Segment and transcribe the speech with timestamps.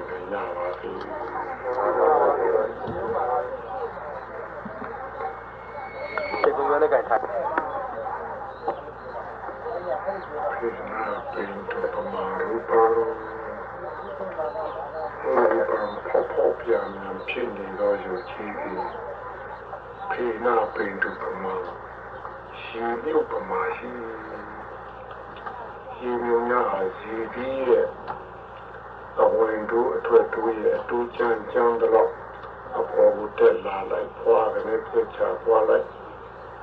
[0.00, 0.96] တောက်ပြီးရပါသည်
[6.42, 7.20] ဒီကုန်းနဲ့ကြိုက်ထား
[10.58, 13.10] ခေနာပိန်တပမာရူပါရော
[15.52, 18.82] ရူပံဖောဖောပြန်မြန်ဖြစ်နေသောယုတ်ကြီးသည်
[20.12, 21.54] ခေနာပိန်တပမာ
[22.60, 23.90] ရှင်မြုပ်ပမာရှိ
[25.96, 27.86] ရှင်မြုံများဟာဇီပြီးရဲ့
[29.18, 32.10] အဝင်တို့အထွက်တို့ရဲ့အတူချမ်းချမ်းတော့
[32.78, 35.86] အပေါ်ကိုတက်လာလိုက်ဖွာကနေပြစ်ချသွားလိုက်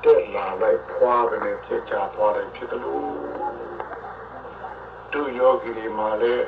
[0.04, 3.06] တက်လာလိုက်ဖွာကနေပြစ်ချသွားလိုက်ဖြစ်တယ်လို့
[5.12, 6.46] သူယောဂီတွေမှာလည်း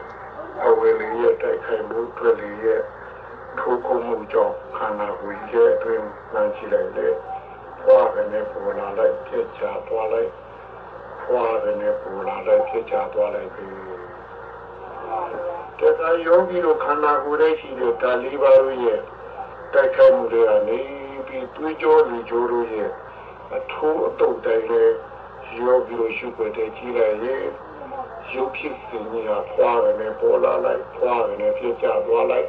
[0.65, 2.81] အဝေလေးရဲ့တိုက်ခိုက်မှုတွေ့လေးရဲ့
[3.59, 7.07] ထိုးကုန်မှုကြောင့်ခန္ဓာကိုယ်ရဲ့အတွင်းနှံချလိုက်လေ
[7.81, 10.31] ဖွာကနေပေါ်လာလိုက်ပြစ်ချသွားလိုက်
[11.21, 13.98] ဖွာကနေပေါ်လာလိုက်ပြစ်ချသွားလိုက်ပြီ
[15.79, 18.99] တခါယောဂီတို့ခန္ဓာကိုယ်ရဲ့ရှိတဲ့ဒါလေးပါးတို့ရဲ့
[19.73, 20.79] တိုက်ခိုက်မှုတွေကနေ
[21.27, 22.89] ပြီးတွေးကြောလူကြောတို့ရဲ့
[23.55, 24.83] အထိုးအတုတ်တိုင်းလဲ
[25.57, 27.43] ယောဂီတို့ရှုပ်တဲ့ကြီးလိုက်ရဲ့
[28.33, 32.47] ရုပ်ဖြစ်စဉ်ကြီးကဖွာတယ်နဲ့ပေါ်လာလိုက်ဖွာတယ်နဲ့ဖြစ်ကြသွားလိုက်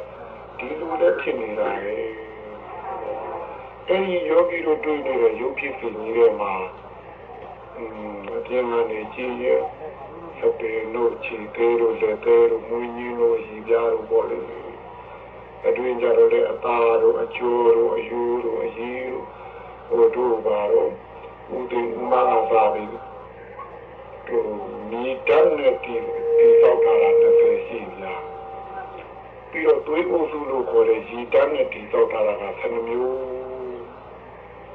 [0.57, 1.97] ဒီလိုလည်းဖြစ်နေတာလေ
[3.87, 6.53] အဲဒီယောဂီတို့တွေ့နေတဲ့ရုပ်ဖြစ်စဉ်ကြီးတွေမှာ
[7.75, 7.83] อื
[8.13, 9.61] มအပြင်ကနေကြည့်ရဲ့
[10.41, 14.39] သပေလို့ချီသေးလို့လက်သေးလို့မွေးကြီးလို့ရီပြားလို့ပေါ့လေ
[15.67, 19.25] အတွင်းကြတော့လေအသားတို့အချိုးတို့အယူတို့အရီတို့
[19.89, 20.91] ဟိုတို့ပါတော့
[21.57, 21.81] ဥဒိ
[22.11, 22.97] မာသာပြီး
[24.27, 24.47] တို့
[24.89, 25.95] မိတန်းနဲ့ဒီ
[26.37, 27.29] ဒီသောက်တာလည်းသိ
[27.67, 28.03] ရှိပြ
[29.49, 33.15] ပြီးတော့သွေးအုပ်စုလို့ခေါ်တဲ့ရီတန်းနဲ့ဒီသောက်တာက7မျိုး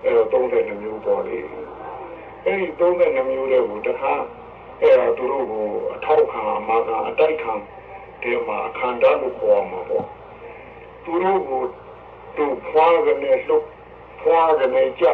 [0.05, 1.38] အဲတော့32မျိုးပေါ့လေ
[2.44, 4.15] အဲဒီ32မျိုးတွေကိုတစ်ခါ
[4.82, 7.53] အဲ့ဒါသူတို့ကိုအထောက်ခံမှာကအတိုက်ခံ
[8.22, 10.06] ဒီမှာအခန္ဓာလို့ခေါ်မှာပေါ့
[11.04, 11.62] သူတို့ကို
[12.37, 13.66] သူဖွာကနေလှုပ်
[14.20, 15.06] ဖွာကနေကြ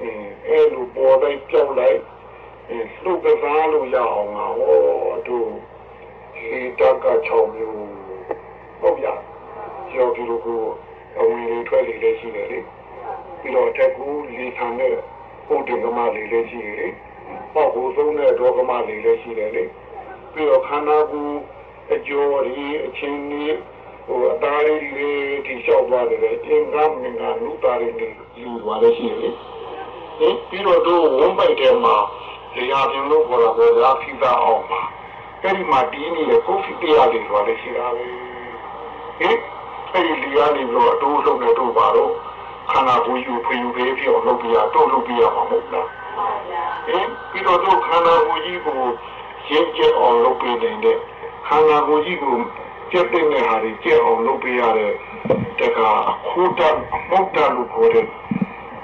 [0.00, 0.10] အဲ
[0.48, 2.00] အဲ့လိုပေါ်တိုင်းကြောက်လိုက်
[2.68, 4.80] အဲလှုပ်ကစားလို့ရအောင်ငါဟော
[5.26, 5.38] သူ
[6.34, 7.88] ဒီတက်က6မျိုး
[8.80, 9.06] ဟုတ်ပြ
[9.90, 10.62] ကျော်သူတို့ကို
[11.18, 12.58] အဝင်လေးထွက်လေးလည်းရှိတယ်လေ
[13.40, 14.06] ပြီးတော့တက်ကူ
[14.36, 14.94] လေးခံတဲ့
[15.46, 16.88] ပုတ်တင်ကမလေးလည်းရှိတယ်လေ
[17.54, 19.64] ပေါ့ကိုသုံးတဲ့ဒေါကမလေးလည်းရှိတယ်လေ
[20.32, 21.38] ပြီးတော့ခန္ဓာကိုယ်
[21.92, 23.56] အကျော်ဒီအချင်းကြီး
[24.06, 25.10] ဟိုအသားလေးတွေ
[25.46, 28.08] ထိလျှောက်သွားတယ်လေအင်္ဂါမင်္ဂနုတာတွေနေ
[28.40, 29.30] ယူသွားလည်းရှိတယ်လေ
[30.18, 31.96] ဟင်ပြီးတော့တို့ဝန်းပိုက်ထဲမှာ
[32.56, 34.82] လေယာပြင်လို့ခေါ်တာပေါ့ရာခိတာအောင်မှာ
[35.42, 38.04] အဲ့ဒီမှာတီးနေတဲ့ကိုဖီတရားတွေသွားလည်းရှိတာပဲ
[39.18, 39.36] ဟင်
[39.92, 42.12] အဲ့ဒီလေယာနေပြီးတော့အတိုးလုံးနဲ့တို့ပါတော့
[42.70, 45.88] ခန္ဓာကိုယ်ယူဖွေယူပေးပြီးအောင်လုပ်ပြရတော့လုပ်ပြရမှာမဟုတ်လား
[46.86, 48.80] ဟင်ပြီးတော့တို့ခန္ဓာကိုယ်ကြီးကို
[49.50, 50.98] ရင့်ကျက်အောင်လုပ်ပေးနေတဲ့
[51.46, 52.36] ခန္ဓာကိုယ်ကြီးကို
[52.90, 54.92] ကျက်တဲ့ဟာတွေကျက်အောင်လုပ်ပေးရတဲ့
[55.60, 56.60] တခါအခုတ
[56.94, 58.06] အမုတ်တလို့ခေါ်တဲ့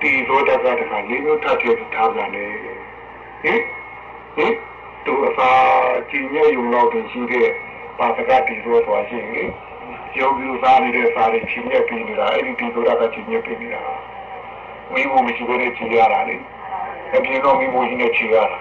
[0.01, 2.53] ဒီလိုတကတခါလေးမျိုးထပ်ထည့်ထားကြတယ်
[3.43, 3.61] ဟင်
[4.37, 4.55] ဟင်
[5.05, 5.51] သူအစာ
[6.11, 7.49] ကြည်ညက်ယူလောက်တင်ရှိတဲ့
[7.99, 9.45] ပါစကတီလိုဆိုရှင်လေ
[10.19, 13.83] ယောဂီစားနေတဲ့စားတွေချင်းမြက်ပြီးနေတာအဲ့ဒီဒီလိုတကချင်းမြက်ပြီးနေတာ
[14.93, 16.37] ဝိဘုမရှိဘဲနဲ့ကြည်ရတာလေ
[17.15, 18.59] အပြင်တော့မိဖို့ကြီးနဲ့ခြေရတာ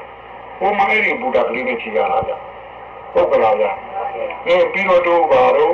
[0.59, 2.33] ဟိုမအဲ့ဒီဘုရားကလေးနဲ့ခြေရတာဗျ
[3.13, 3.65] ဟုတ်ကလားဗျ
[4.47, 5.73] အဲပြီးတော့တို့ပါတော့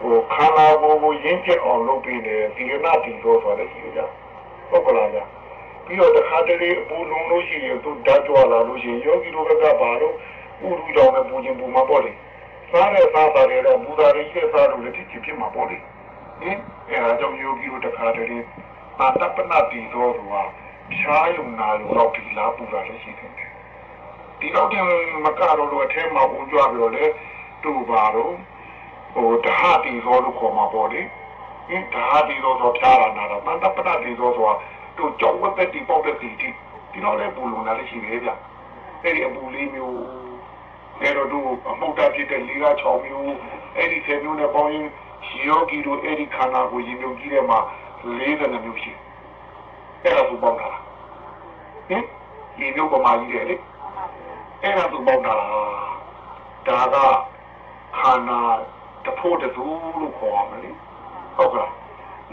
[0.00, 4.00] ဟိုခန္ဓာကိုယ်ကိုရင်းကျက်အောင်လုပ်ပြီးနေဒီရဏဒီသောဆိုတဲ့ရှိကြ
[4.70, 5.18] ဟုတ်ကလားဗျ
[5.84, 9.50] ပြီးတော့တခါတလေအပူလုံးလို့ရှိရင်သူဓာတ်ကြွလာလို့ရှိရင်ယောဂီတို့က
[9.80, 10.14] ဘာလို့
[10.62, 12.12] ဥရူကြောင့်ပဲပူခြင်းပူမှာပေါ့လေ
[12.70, 15.76] စားတဲ့စားတာတွေတော့ပူတာတွေရှိတဲ့စားလို့လည်းဖြစ်ဖြစ်မှာပေါ့လေ
[16.40, 18.38] ဟင်အဲဒါကြောင့်ယောဂီတို့တခါတလေ
[19.00, 20.42] အာတပနာတီသောဆိုတာ
[20.92, 23.32] ဖြားယုံနာလို့တော့ဒီလားပူတာလည်းရှိတယ်
[24.40, 24.84] ဒီတော့တင်
[25.24, 27.04] မကတော့လို့အထဲမှာပူကြွပြီးတော့လေ
[27.62, 28.34] သူ့ပါတော့
[29.14, 31.00] ဟိုတဟတီသောလို့ခေါ်မှာပေါ့လေ
[31.68, 34.54] ဟင်တဟတီသောဆိုဖြားတာနာတာတပနာတီသောဆိုတာ
[34.96, 36.48] သူကြောက်ဝတ်တဲ့ဒီပေါက်တဲ့ဒီဒီ
[36.92, 38.30] ဒီတော့လည်းပူလုံတာလည်းရှိတယ်ဗျ
[39.02, 39.98] အဲ့ဒီအပူလေးမျိုး
[41.00, 41.38] အဲ့တော့သူ
[41.70, 43.34] အမှုတ်တာဖြစ်တဲ့လေးက6မျိုး
[43.76, 44.86] အဲ့ဒီ10မျိုးနဲ့ပေါင်းရင်
[45.46, 47.58] ယောဂီတို့အဲ့ဒီခန္ဓာကိုယ်ရင်မြုပ်ကြီးထဲမှာ
[48.02, 48.92] 40မျိုးရှိ
[50.04, 50.68] အဲ့ဒါသူပေါင်းတာ
[51.88, 52.02] ဟင်
[52.56, 53.56] ဒီမျိုးပမာကြီးတယ်လေ
[54.62, 55.34] အဲ့ဒါသူပေါင်းတာ
[56.66, 56.96] ဒါက
[57.98, 58.40] ခန္ဓာ
[59.04, 59.48] တဖို့တူ
[60.00, 60.70] လို့ခေါ်ရမယ်လေ
[61.36, 61.68] ဟုတ်ကဲ့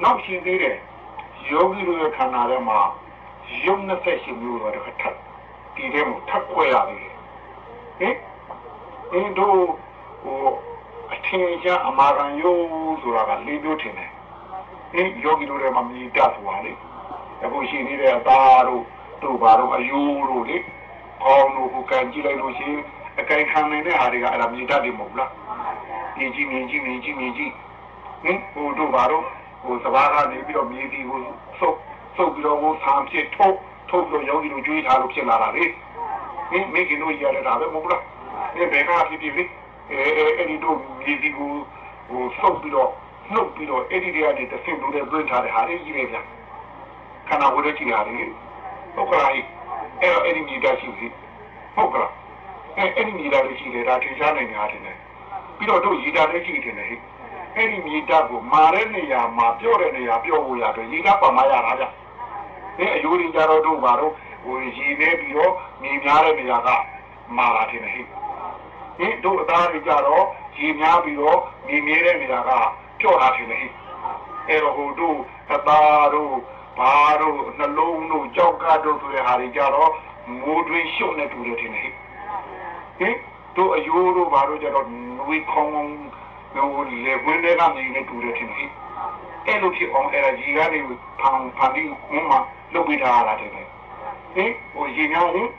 [0.04, 0.78] နောက်ရှိသေးတယ်
[1.50, 2.80] ယောဂီတို့ရဲ့ခန္ဓာထဲမှာ
[3.66, 5.16] ယုံ28မျိုးတော့တစ်ခါထပ်
[5.76, 7.00] ဒီထဲမှာထပ်ခွဲရတယ်
[8.00, 8.16] ဟင်
[9.12, 9.60] အင်းတို့
[10.22, 10.38] ဟို
[11.14, 12.56] အထင်ရှားအမာခံယုံ
[13.02, 14.12] ဆိုတာက၄မျိုးထင်တယ်
[14.92, 16.72] ဟင်ယောဂီတို့ထဲမှာမြည်တတ်ဆိုတာလေ
[17.44, 18.84] အခုရှိနေတဲ့အသားတို့
[19.22, 20.00] တို့ဘာတို့အယူ
[20.30, 20.58] တို့လေ
[21.24, 22.82] ကောင်းတို့ကိုကန်ကြည့်လိုက်လို့ရှိရင်
[23.20, 25.32] အကင်ခံနေတဲ့ဟာတွေကအဲ့ဒါမြည်တတ်တယ်မဟုတ်လား
[26.18, 27.52] မြည်ကြည့်မြည်ကြည့်မြည်ကြည့်မြည်ကြည့်
[28.24, 29.26] ဟင်ဟိုတို့ဘာတို့
[29.64, 31.20] ဟိုစဘာကနေပြီးတော့မြေတီကို
[31.60, 31.78] စုပ်
[32.16, 33.58] စုပ်ပြီးတော့ဟိုဆံဖြစ်ထုတ်
[33.90, 35.64] ထုတ်ပြီးတော့ယောဂီတို့ကျွေးထားလို့ဖြစ်လာတာလေ
[36.52, 38.04] ဟင်မိခင်တို့ရရတာပဲမဟုတ်လား
[38.56, 39.44] ဒီဘယ်ကဖြစ်ဖြစ်လေ
[39.92, 40.02] အဲ
[40.38, 41.52] အဲ့ဒီတို့မြေတီကို
[42.10, 42.90] ဟိုစုပ်ပြီးတော့
[43.34, 46.22] နှုတ်ပြီးတော့အဲ့ဒီတွေကနေတစ်ဆင့်တို့နဲ့တွင်းထားတဲ့ဟာလေးကြီးပဲဗျာ
[47.32, 48.28] ခန္ဓာကိုယ်ရဲ့ကြည့်ရတယ်
[48.96, 49.44] ဟုတ်ကဲ့အဲ့
[50.14, 51.08] တော့အဲ့ဒီမြေတာရှိပြီ
[51.76, 52.08] ဟုတ်ကဲ့
[52.78, 54.98] အဲ့အဲ့ဒီမြေတာလေးရှိတယ်ဒါထင်ရှားနေတာတင်တယ်
[55.58, 56.88] ပြီးတော့တို့ရေတာလေးရှိတယ်ဟဲ့
[57.56, 61.86] အဲ့ဒီမြေဓာတ်ကိုမာတဲ့နေရာမှာပြော့တဲ့နေရာပြော့ဖို့ရတယ်ရေဓာတ်ပါမရတာဗျ။
[62.78, 64.14] ဒီအယိုးရင်းကြတော့တို့ဘာတော့
[64.44, 66.70] ဟိုရေနေပြီးတော့မြေများတဲ့နေရာက
[67.38, 68.06] မာလာတယ်ဟဲ့။
[68.98, 70.24] ဒီတို့အသားတွေကြတော့
[70.58, 72.52] ရေများပြီးတော့မြေမြဲတဲ့နေရာက
[73.00, 73.66] ပြော့လာတယ်ဟဲ့။
[74.50, 75.18] အဲ့တော့ဟိုတို့
[75.52, 76.34] အသားတို့
[76.82, 79.92] ဘာတို့နှလုံးတို့ကြောက်ကတို့ဆိုတဲ့ဟာတွေကြတော့
[80.42, 81.94] မိုးတွင်းရှုပ်နေတူတယ်ထင်တယ်ဟဲ့။
[83.00, 83.16] ဟင်
[83.56, 84.88] တို့အယိုးတို့ဘာတို့ကြတော့
[85.20, 85.72] နွေခေါင်း
[86.54, 88.70] ဟိုလေဝင်းတဲ့ကမြေနဲ့တူတယ်ထင်တယ်
[89.48, 90.80] အဲ့လိုဖြစ်အောင်အဲ့ဒါကြီးကနေ
[91.20, 92.32] ဖန်ဖန်ပြီးမမ
[92.74, 93.68] လုပ်ပေးထားတာတယ်ဟင်
[94.74, 95.50] ဟိုရေများရင်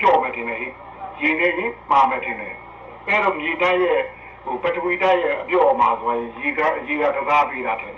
[0.00, 0.72] ကြော့မယ်တင်တယ်ဟင်
[1.20, 2.54] ရေနေရင်ပါမယ်တင်တယ်
[3.06, 4.00] အဲ့တော့မြေသားရဲ့
[4.44, 7.92] ဟိုပထဝီသားရဲ့အပြော့မှာဆိုရင်ရေကရေကကစားပေးတာတယ်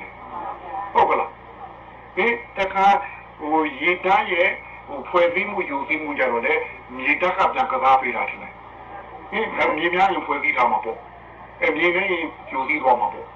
[0.94, 1.30] ဟုတ်ကလား
[2.16, 2.26] ဒီ
[2.58, 2.86] တခါ
[3.40, 4.48] ဟိုရေသားရဲ့
[4.88, 6.54] ဟိုဖွဲ့စည်းမှုယူစည်းမှုကြတော့လေ
[6.96, 8.52] မြေသားကပြန်ကစားပေးတာတယ်ဟင်
[9.76, 10.98] မြေများရင်ဖွဲ့စည်းထားမှာပေါ့
[11.64, 12.06] အမြင်နဲ့
[12.50, 13.26] ယူပြီးတော့မှာပေါ့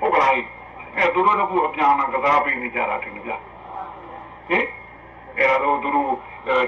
[0.00, 0.32] ဟုတ်ကလား
[0.96, 3.36] အဲသူတို့တို့ကအပြန်အကစားပေးနေကြတာတင်ဗျာ
[4.48, 4.64] ဟင်
[5.38, 6.10] အဲတော့သူတို့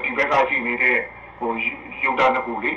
[0.03, 0.97] ဒီဘက်ကရှိနေတဲ့
[1.39, 1.51] ဟို
[2.03, 2.71] ယုတ်တာနှစ်ခုလေ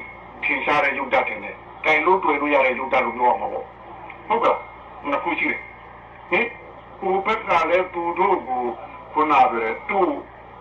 [0.44, 3.64] ထင်ရှားတဲ့ယုတ်တာတင်တယ်တိုင်လို့တွေ့လို့ရတဲ့ယုတ်တာလို့ပြောမှာပေါ့
[4.28, 4.56] ဟုတ်ကဲ့
[5.08, 5.60] နှစ်ခုရှိတယ်
[6.30, 6.46] ဟင်
[7.02, 8.64] ဟိုဘက်ကလည်းသူတို့ကို
[9.12, 9.54] ခုနက
[9.88, 10.00] တူ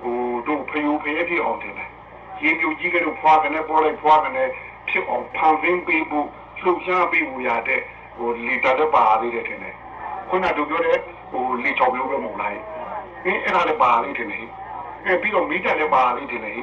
[0.01, 0.17] ဟို
[0.47, 1.89] တို့ဖျူဖျဲပြအောင်တင်တယ်
[2.41, 4.43] ရေမြူကြီးကတော့ဖွာကနေပေါ်လိုက်ဖွာကနေ
[4.89, 6.27] ဖြစ်အောင်ဖန်ဆင်းပေးဖို့
[6.61, 7.81] လှုပ်ရှားပေးဖို့ရတဲ့
[8.17, 9.75] ဟိုလီတာတော့ပါသေးတယ်ထင်တယ်
[10.29, 10.97] ခုနကတို့ပြောတဲ့
[11.31, 12.51] ဟိုလီချော်မျိုးပဲမဟုတ်လား
[13.23, 14.39] ဟင်းအဲ့ဒါလည်းပါသေးတယ်နေ
[15.05, 16.53] အဲပြီးတော့မီတာလည်းပါသေးတယ်နေ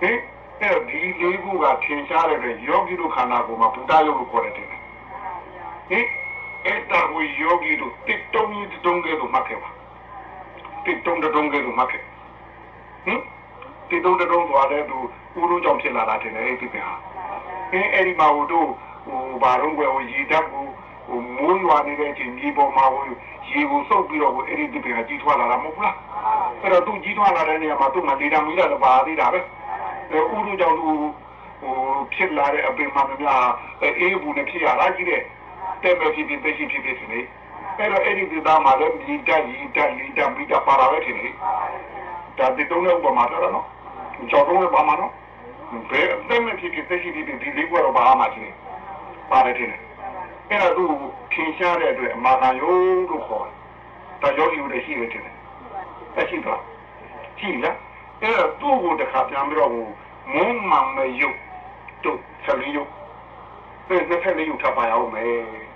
[0.00, 0.20] ဟင်း
[0.60, 6.08] အဲ့ဒီလေးခုကထင်ရှားတဲ့ယောဂီတို့ခန္ဓာကိုယ်မှာဘုဒ္ဓယုတ်ကိုခေါ်တယ်ဟင်း
[6.68, 9.70] အဲ့ဒါကိုယောဂီတို့တစ်တုံးကြီးတုံးကဲလို့မှတ်ခဲ့ပါ
[10.84, 12.02] တစ်တုံးတုံးကဲလို့မှတ်ခဲ့
[13.04, 13.20] ဟင်
[13.90, 14.98] တစ်တုံးတုံးသွားတဲ့သူ
[15.38, 16.96] ဦးလို့ကြောင့်ဖြစ်လာတာတင်တယ်အဲ့ဒီပြန်ဟာ
[17.72, 18.68] အင်းအဲ့ဒီမှာဟိုတို့
[19.06, 20.66] ဟိုဘာတော့ကွယ်ဟိုရေဓာတ်ကို
[21.08, 23.02] ဟိုမိုးရွာနေတဲ့အချိန်မြေပေါ်မှာဟို
[23.50, 25.96] ရေကိုစုပ်ပြီးတော့ဟိုအဲ့ဒီဒီပြန်ကြီးထွားလာတာမဟုတ်လား
[26.62, 29.40] အဲ့တော့သူကြီးထွားလာတဲ့နေရာမှာသူ့မှာလေတံမီးလာတော့ပါသေးတာပဲ
[30.10, 30.88] အဲဥရုကြောင့်သူ
[31.62, 31.74] ဟို
[32.14, 33.42] ဖြစ်လာတဲ့အပင်မှာများ
[33.98, 35.22] အေးဘူးနဲ့ဖြစ်ရတာကြီးတဲ့
[35.82, 37.20] တဲ့ပဲဖြစ်ဖြစ်ဖြစ်ဖြစ်ဖြစ်နေ
[37.78, 41.28] အဲ့တော့အဲ့ဒီဒီသားမှာလည်းမြေတက်ရေတက်လေတံမီးတာပါလာပဲထင်လေ
[42.38, 43.66] ဒါဒီတုံးတဲ့ဥပမာတော့နော်
[44.30, 45.12] ကြောက်တော့လည်းပါမှာနော်
[45.90, 48.56] ဘယ်အသက်မဖြစ်ဖြစ်သိရှိဖြစ်ဖြစ်ဒီလေးကတော့ဘာမှမရှိဘူး
[49.30, 49.80] ပါတယ်ထင်တယ်
[50.50, 50.90] အဲ့ဒါသူ့
[51.32, 52.74] ထင်ရှားတဲ့အတွက်အမာခံယုံ
[53.10, 53.54] လို့ခေါ်တယ်
[54.22, 55.34] ဒါယောဂီတို့ရှိတယ်ထင်တယ်
[56.16, 56.60] အရှိတော့
[57.38, 57.76] ရှိလား
[58.22, 61.36] အဲ့ဒါသူ့ကိုတခါပြန်ပြီးတော့မုန်းမှန်မယုတ်
[62.04, 62.90] တို့ဆက်လေးယုတ်
[63.88, 65.67] အဲ့နှစ်ဖက်လေးယုတ်ထပ်ပါရအောင်မယ်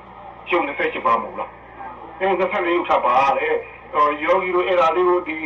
[0.53, 1.51] ကျုံနှစ်ဖက်ရှိပါမို့လား
[2.21, 3.49] အဲ့နှစ်ဖက်လေးယုတ်ထပ်ပါလေ
[4.23, 5.39] ယောဂီတို့အဲ့ဒါလေးကိုဒီ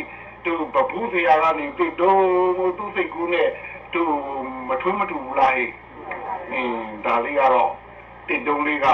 [0.44, 3.48] သူဘဘူးစရာကနေသူတို့သူစိတ်ကူးနဲ့
[3.92, 4.02] သူ
[4.68, 5.70] မထွေးမတူဘူးလားဟဲ့
[6.52, 7.72] အင်းဒါလေးကတော့
[8.28, 8.86] တစ်တုံးလေးက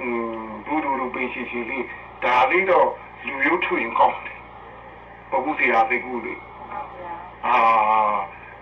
[0.00, 0.06] อื
[0.46, 1.84] มဘူးဒူဒူပေးရှိရှိလေး
[2.24, 2.88] ဒါလေးတော့
[3.26, 4.38] လူရုပ်ထွင်ကောင်းတယ်
[5.30, 6.40] ဘုရားဆရာသိကူလေး
[7.46, 7.56] အာ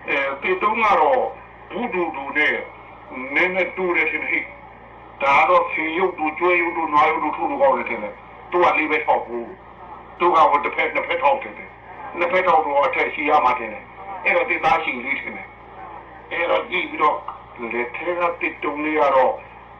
[0.09, 1.21] အဲတေတုံးကတော့
[1.71, 2.55] ဘူးဒူဒူနဲ့
[3.35, 4.39] နည်းနည်းတူတယ်ထင်ဟိ
[5.21, 8.13] ဒါတော့ဆင်ရုပ်တူကျွဲရုပ်တူနွားရုပ်တူထူထူကောင်းတယ်ထင်တယ်
[8.51, 9.49] သူကလေးပဲထောက်ဘူး
[10.19, 11.53] သူကဟိုတစ်ဖက်တစ်ဖက်ထောက်တယ်
[12.17, 13.83] နှစ်ဖက်ထောက်တော့အထက်ရှိရမှာတင်တယ်
[14.25, 15.47] အဲ့တော့တေသားရှိလေးထင်တယ်
[16.31, 17.17] အဲ့တော့ကြည့်ပြီးတော့
[17.73, 19.31] လေထဲကတေတုံးလေးကတော့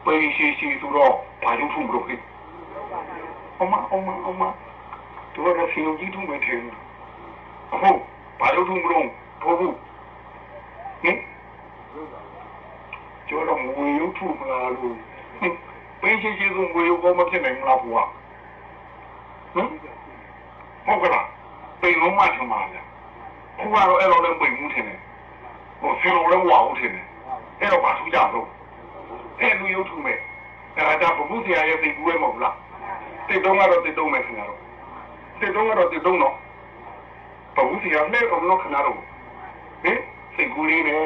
[0.04, 2.14] ပိရှိရှိဆိုတော့ဘာလို့ထူမလို့ဟိ
[3.58, 4.42] အမအမအမ
[5.32, 6.76] သူကတော့ဆင်ရုပ်ကြီးထူမယ်ထင်တယ်
[7.82, 8.00] ဟုတ်
[8.40, 9.06] ဘာလို့ထူမလို့
[9.42, 9.74] ထိုးဘူး
[11.02, 11.18] ဟင်
[13.28, 14.96] ကျော်တော့ငွေရုပ်ထူမလားလို့
[16.00, 18.08] ပိရှိရှိဆိုငွေရုပ်ကောမဖြစ်နိုင်မလားဘုရား
[19.54, 19.68] ဟင်
[20.86, 21.26] ဟုတ်ကလား
[21.80, 22.68] ပိန်လုံးမထမလား
[23.58, 24.98] ခုကတော့အဲ့လိုလည်းပိန်မှုထင်တယ်
[25.80, 27.06] ဟိုဆင်လုံးလည်းဝါဟုတ်ထင်တယ်
[27.60, 28.46] အဲ့တော့ဘာထူကြတော့
[29.40, 30.18] အဲ့လူရုပ်ထူမယ်
[30.76, 32.56] အဲ့ဒါဘုရားဆရာရဲ့သိကူရဲမဟုတ်လား
[33.28, 34.60] တိတ်တုံးကတော့တိတ်တုံးမယ်ခင်ဗျားတို့
[35.40, 36.34] တိတ်တုံးကတော့တိတ်တုံးတော့
[37.56, 38.98] ဘုရားဆရာလည်းအောင်လို့ခင်ဗျားတို့
[39.82, 39.98] ဟင်
[40.36, 41.02] သိကူလေးနဲ့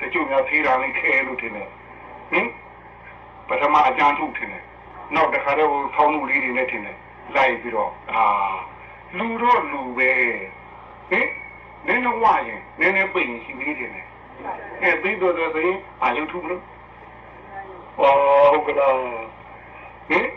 [0.00, 1.68] တချို့များသေးတာလေးခဲလို့ထင်တယ်
[2.30, 2.61] ဟင်ပ
[3.60, 4.64] ထမအကြမ်းထုတ်ထင်တယ်
[5.14, 6.96] နောက်တစ်ခါတော့ဆောင်းမှုလေးတွေနဲ့ထင်တယ်
[7.34, 8.22] လိုက်ပြီးတော့အာ
[9.18, 10.10] လူတော့လူပဲ
[11.10, 11.28] ဟင်
[11.86, 13.90] နည်းနည်းဝရင်နည်းနည်းပိတ်နေရှိသေးတယ်
[14.82, 16.62] အဲပြီးတော့တဲ့ရင်အာရုံထုလို့
[17.96, 18.12] ဟော
[18.52, 18.94] ဟုတ်ကလား
[20.08, 20.28] ဟင်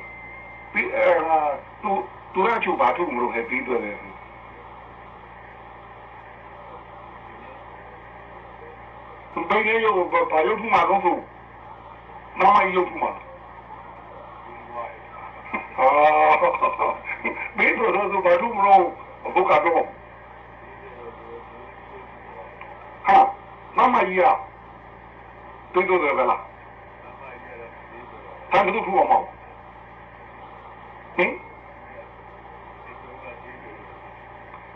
[0.72, 1.38] ပြီးအာ
[1.82, 1.92] သူ
[2.34, 3.98] သူရချိုဘာထုမလို့ဟဲ့ပြီးတော့တယ်
[9.34, 9.94] သူပိတ်နေရော
[10.32, 11.35] ဘာလို့ထုမှာတော့
[12.40, 13.12] သူမမရုပ်ထုမှာ
[15.78, 15.88] အာ
[17.58, 18.86] ဘယ်လိုတော့ဘာလို့မလို့
[19.34, 19.84] ဘုကတော့
[23.06, 23.18] ဟာ
[23.78, 24.34] မမကြီးอ่ะ
[25.74, 26.42] တွေးတော့တယ်ဗလား
[28.52, 29.10] တမ်းတူထူအောင်
[31.16, 31.32] ဟင်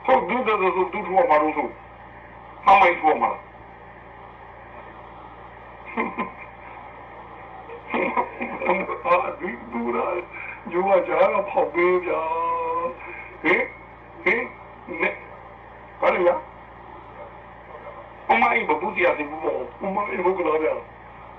[0.05, 1.65] ဟုတ်ဒူဒူဒူဒူထူအောင်မလို့ဆို
[2.65, 3.39] မမကြီးထူအောင်မလား
[9.05, 10.05] အာဒီဒူရာ
[10.71, 12.21] ဂျိုးကကြားတော့ဖောက်ပေးဗျာ
[13.43, 13.63] ဟင်
[14.23, 14.43] ဟင်
[15.01, 15.13] နဲ့
[16.01, 16.29] ဘာလဲရ
[18.29, 19.41] အမအိဘဘူးတရားစီဘူး
[19.83, 20.73] အမအိဘကလာဗျာ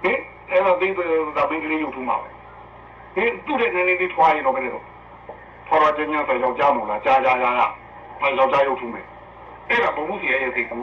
[0.03, 0.19] ဟင်
[0.51, 2.17] အဲ့တော့ဒီတော့ဘင်္ဂလီရုပ်ထူမှာ
[3.15, 4.83] ဟင်သူ့တဲ့နေနေလေးထွားရင်တော့ဘယ်လို
[5.69, 7.67] ဖော်ရတဲ့ညဆိုယောက်ျားမို့လားကြာကြာကြာကြာ
[8.21, 9.07] ဘာယောက်ျားရုပ်ထူမယ်
[9.69, 10.81] အဲ့ဒါဘဘူးစီရဲ့စိတ်ကူ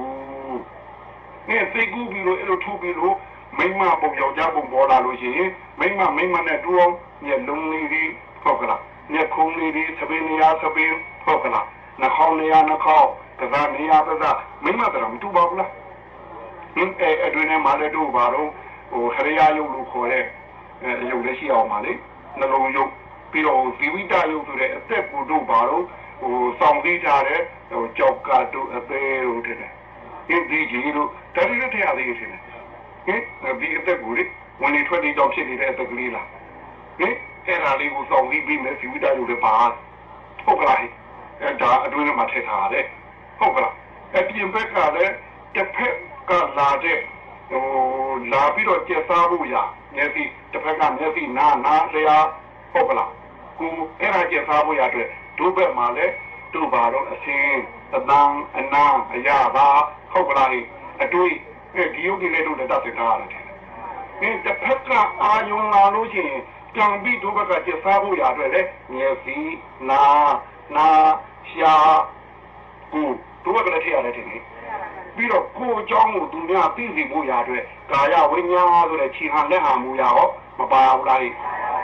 [1.50, 3.16] နဲ့စိတ်ကူပြီးလို့အဲ့လိုထူပြီးလို့
[3.58, 5.50] မိမပုံယောက်ျားပုံပေါ်လာလို့ရှိရင်
[5.80, 6.94] မိမမိမနဲ့တူအောင်
[7.26, 8.12] ညလုံးလေးကြီး
[8.44, 8.82] ဟုတ်ကလား
[9.14, 10.96] ညခုံးလေးကြီးသပင်းနေရာသပင်း
[11.26, 11.66] ဟုတ်ကလား
[12.02, 13.10] နှာခေါင်းနေရာနှာခေါင်း
[13.40, 15.72] ကစားနေရာကစားမိမတော်မတူပါဘူးလား
[16.76, 18.50] ဟင်းအဲအတွင်းထဲမှာလည်းတို့ပါတော့
[18.92, 20.24] ဟိုခရယာယုတ်လို့ခေါ်တဲ့
[20.84, 21.92] အဲယုတ်လည်းရှိအောင်ပါလေ
[22.40, 22.90] နှလုံးယုတ်
[23.32, 25.84] ပြီးတော့ဇီဝိတယုတ်ဆိုတဲ့အသက်ကိုတို့ပါတော့
[26.22, 32.32] ဟိုစောင့်သိထားတဲ့ဟိုကြောက်ကတို့အသေးတို့တဲ့ဟင်းဒီကြီးတို့တတိယတရားသေးရှင်
[33.08, 33.22] ဟင်
[33.62, 34.24] ဒီအသက်ကိုလေ
[34.62, 36.28] ဝင်နေထွက်နေကြောင်ဖြစ်နေတဲ့အသက်ကလေးလား
[37.00, 37.16] ဟင်
[37.48, 39.56] အဲ့ဒါလေးကိုစောင့်ပြီးပြီးမယ်ဇီဝိတယုတ်လည်းပါ
[40.46, 40.80] ဟုတ်ကလား
[41.42, 42.86] အဲဒါအတွင်းထဲမှာထည့်ထားတယ်
[43.40, 43.74] ဟုတ်ကလား
[44.16, 45.14] အပြင်ဘက်ကလည်း
[45.56, 45.96] တစ်ဖက်
[46.30, 47.00] ကလာတဲ့
[47.50, 47.64] ဟို
[48.32, 49.56] လာပြီးတော့ကျက်စားဖို့ရ
[49.96, 52.18] မျက်စိတစ်ဖက်ကမျက်စိနာနာလျာ
[52.74, 53.12] ဟုတ်ကလား
[53.60, 56.14] ကိုအဲ့ဒါကျက်စားဖို့ရအတွက်ဒုဘက်မှာလည်း
[56.54, 57.60] တို့ပါတော့အစင်း
[57.96, 59.68] အတန်းအနာအရာပါ
[60.12, 60.50] ဟုတ်ကလား
[61.04, 61.34] အတွေ့
[61.94, 63.44] ဒီယုတ်ဒီလေးတို့တက်တက်ထားရတယ်
[64.20, 64.90] ဒီတစ်ဖက်က
[65.22, 66.42] အာယုံလာလို့ရှိရင်
[66.76, 68.62] ကြံပြီးဒုဘက်ကကျက်စားဖို့ရအတွက်လေ
[68.94, 69.38] မျက်စိ
[69.90, 70.02] နာ
[70.76, 70.88] နာ
[71.50, 71.74] ရှာ
[72.94, 73.08] ကို
[73.44, 74.38] တို့ဘက်ကလည်းထည့်ရတယ်တင်လေ
[75.16, 80.28] ပြီးတော့ကိုအကြောင်းကိုသူများသိစီဖို့ရအတွက်ကာယဝိညာဉ်ဆိုတဲ့ခြေဟန်လက်ဟန်မူရဟော
[80.60, 81.20] မပါဘူးလား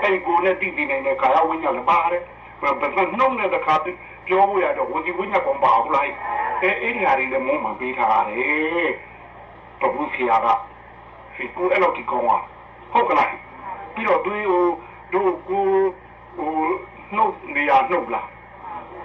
[0.02, 2.24] အဲ့ကိုနဲ့သိသိနိုင်တဲ့ကာယဝိညာဉ်လည်းပါတယ်
[2.62, 3.76] ဘယ်ဘယ်နှုံးနဲ့တခါ
[4.28, 6.06] ပြောဖို့ရတော့ဝစီဝိညာဉ်ကောင်ပါဘူးလား
[6.62, 8.92] အဲအဲ့ဒီဟာတွေလည်းမုံမှပေးထားရတယ်
[9.84, 10.48] ဘဘုဆရာက
[11.36, 12.32] ဒီကိုအဲ့လိုဒီကောင်က
[12.92, 13.30] ဟုတ်ကလား
[13.94, 14.66] ပြီးတော့တွေးဟို
[15.14, 15.66] တို့ကို
[16.38, 16.52] ဟို
[17.16, 18.28] နှုတ်နေရနှုတ်လား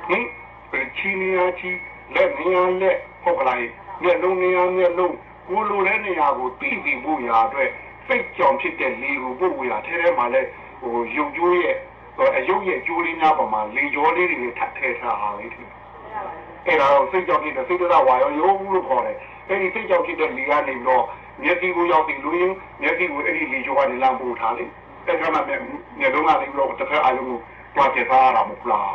[0.08, 1.70] ဟင်ချီနေရချီ
[2.14, 3.58] လက်နေရလက်ဟုတ်ကလား
[4.02, 5.14] မျက်လုံးနေရမျက်လုံး
[5.48, 7.70] ကိုလိုတဲ့နေရာကိုတိတိဖို့ရာအတွက်
[8.06, 10.40] စိတ်ကြောင်ဖြစ်တဲ့လေကိုပို့ဝေရာထဲထဲမှာလဲ
[10.80, 11.76] ဟိုရုပ်ကြိုးရဲ့
[12.36, 15.62] အယုတ်ရဲ့ကြိုးလေးများပေါ်မှာလေကြောလေးတွေထပ်ထည့်ထားဟာလေဒီ
[16.66, 19.16] အဲ့ဒါတော့စိတ်ကြောင်ဖြစ်တဲ့စိတ်တရားဝါရောရုပ်ဘူးလို့ခေါ်တယ်
[19.48, 21.04] အဲ့ဒီစိတ်ကြောင်ဖြစ်တဲ့လေကနေပြီးတော့
[21.42, 24.64] မျက်စိကိုရောက်ပြီးလူရင်းမျက်စိကိုအဲ့ဒီလေကြောကနေလမ်းပို့ထားလေ
[25.06, 25.40] အဲ့ဒါမှ
[25.98, 27.38] မျက်လုံးကနေပြီးတော့တစ်ဖက်အာရုံကို
[27.74, 28.88] တွားပြထားရတာမဟုတ်လား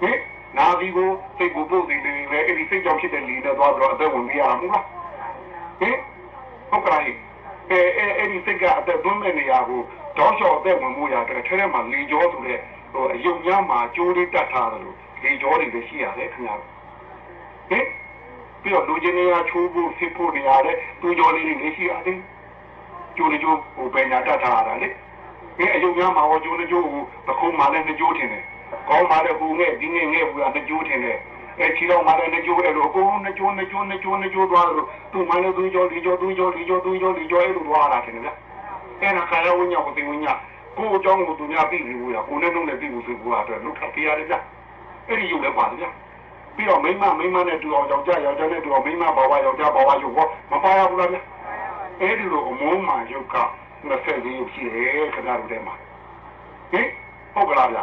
[0.00, 0.18] ဟင်
[0.56, 1.08] နာဒီကို
[1.38, 4.84] စိတ်ကိုပို့စီနေတယ်အဲ့ဒီစိတ်ကြောင့်ဖြစ်တဲ့လေနဲ့သွားပြီးတော့အသက်ဝင်ပြရမှာမဟုတ်လား
[5.80, 5.96] ဟင်
[6.70, 7.02] ဟုတ်ကဲ့
[7.70, 12.58] အဲအဲအဲ့ဒီစိတ်ကအသက်သွင်းတဲ့နေရာကိုဘတောက်လျှောက်အသက်ဝင်မှုရတဲ့ထဲထဲမှာလေကြောဆိုတဲ့
[12.92, 16.54] ဟိုအယုံများမှာကျိုးလေးတတ်ထားတယ်လို့လေကြောတွေလည်းရှိရတယ်ခင်ဗျာ
[17.70, 17.84] ဟင်
[18.62, 22.18] ပြီးတော့လူချင်းတွေကချိုးဖို့ဖြစ်ဖို့နေရတယ်သူကြောလေးတွေလည်းရှိရတယ်
[23.16, 24.88] ကျိုးလေးကျိုးဟိုပညာတတ်ထားရတာလေ
[25.58, 28.44] ဒီအယုံများမှာဟောကျိုးလေးကျိုးကိုပခုံးမှလည်းနှစ်ကျိုးထင်တယ်
[28.88, 31.18] ကောင်းမှလည်းဟိုငဲ့ဒီငဲ့ငဲ့ဟိုကနှစ်ကျိုးထင်တယ်
[31.58, 38.30] အဲချီတော့မှလည်းနှစ်ကျိုးအဲ့လိုအကုန်နှစ်ကျိုးနှစ်ကျိုးနှစ်ကျိုးနှစ်ကျိုးသွားလို့သူ့မှလည်းသူ့ကြောလေးကြောသူ့ကြောလေးကြောသူ့ကြောလေးကြောအဲ့လိုသွားတာထင်တယ်ဗျ
[39.00, 40.38] အဲ့ဒါခါရဝိညာဉ်ကိုသိဝိညာဉ်
[40.76, 44.34] ကိုအကြောင်းကိုသူများသိနေလို့ရကိုနဲ့လုံးနဲ့သိဖို့ဆိုကိုအတွက်လုထပ်ပြရတယ်ဗျ
[45.08, 45.86] အဲ့ဒီရုပ်လည်းပါတယ်ဗျ
[46.56, 51.18] ပြီးတော့မိမမိမနဲ့တူအောင်ယောက်ျားယောက်ျားနဲ့တူအောင်မိမဘာဝယောက်ျားဘာဝရုပ်ဟောမပါရဘူးလားဗျ
[52.00, 53.36] အဲ့ဒီလိုအမုန်းမှန်ရုပ်က
[53.80, 55.74] 20လေးရုပ်ရှိတယ်ခဏတို့ထဲမှာ
[56.72, 56.88] ဟင်
[57.34, 57.80] ဟုတ်ကလားဗျ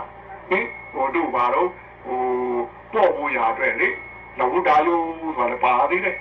[0.49, 1.69] ဟင်ဟိုတို့ပါတော့
[2.05, 2.19] ဟို
[2.93, 3.89] ပေါ့ဖို့ရအတွက်လေ
[4.39, 6.15] လဝုတာယုဆိုတာလည်းပါသေးတယ်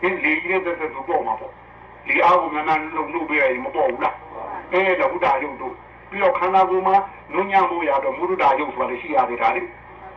[0.00, 1.52] ဟင်လေကြီးတဲ့သက်သက်သူပေါ့မှာပေါ့
[2.06, 4.16] ဒီအားကိုမြန်မြန်လုံလို့ပြရရင်မပေါ့ဘူးလား
[4.72, 5.74] အဲလဝုတာယုတို့
[6.10, 6.96] ပြီးတော့ခန္ဓာကိုယ်မှာ
[7.32, 9.62] နုညံ့ဖို့ရတော့မုဒ္ဒတာယုဆိုတာလည်းရှိရသေးတာလေ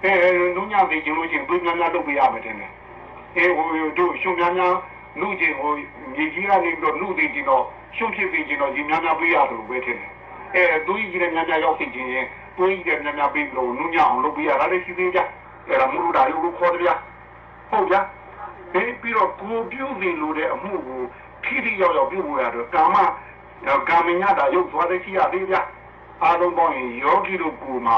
[0.05, 2.71] အဲနုညံ့သေးခြင်းလို့ရှိရင်ပြင်းများများလုပ်ပြရမယ်တင်တယ်
[3.37, 4.73] အဲဟိုတို့ရှုံများများ
[5.19, 5.71] လူချင်းဟို
[6.15, 7.63] ညီကြီးကနေပြီးတော့လူသေးခြင်းတော့
[7.97, 10.09] ရှုံဖြစ်သေးခြင်းတော့ညီများများပြရတယ်လို့ပဲထင်တယ်
[10.55, 15.19] အဲသူကြီးလည်းများများရောက်သိခြင်းရင်သူကြီးလည်းများများပြီးလို့နုညံ့အောင်လုပ်ပြရတာလည်းရှိသေးကြ
[15.67, 16.91] အဲဒါမုဒ္ဒတာယုလို့ခေါ်တယ်ဗျ
[17.69, 17.95] ဟုတ်ကြ
[19.01, 21.01] ပြီးတော့ကိုပြုနေလို့တဲ့အမှုကို
[21.45, 22.95] ခိတိရောက်ရောက်ပြုဖို့ရတော့ကာမ
[23.89, 25.55] ကာမညတာရုပ်သွားတဲ့ရှိရသေးဗျ
[26.23, 27.93] အားလုံးပေါင်းရင်ယောဂီတို့ကိုမှ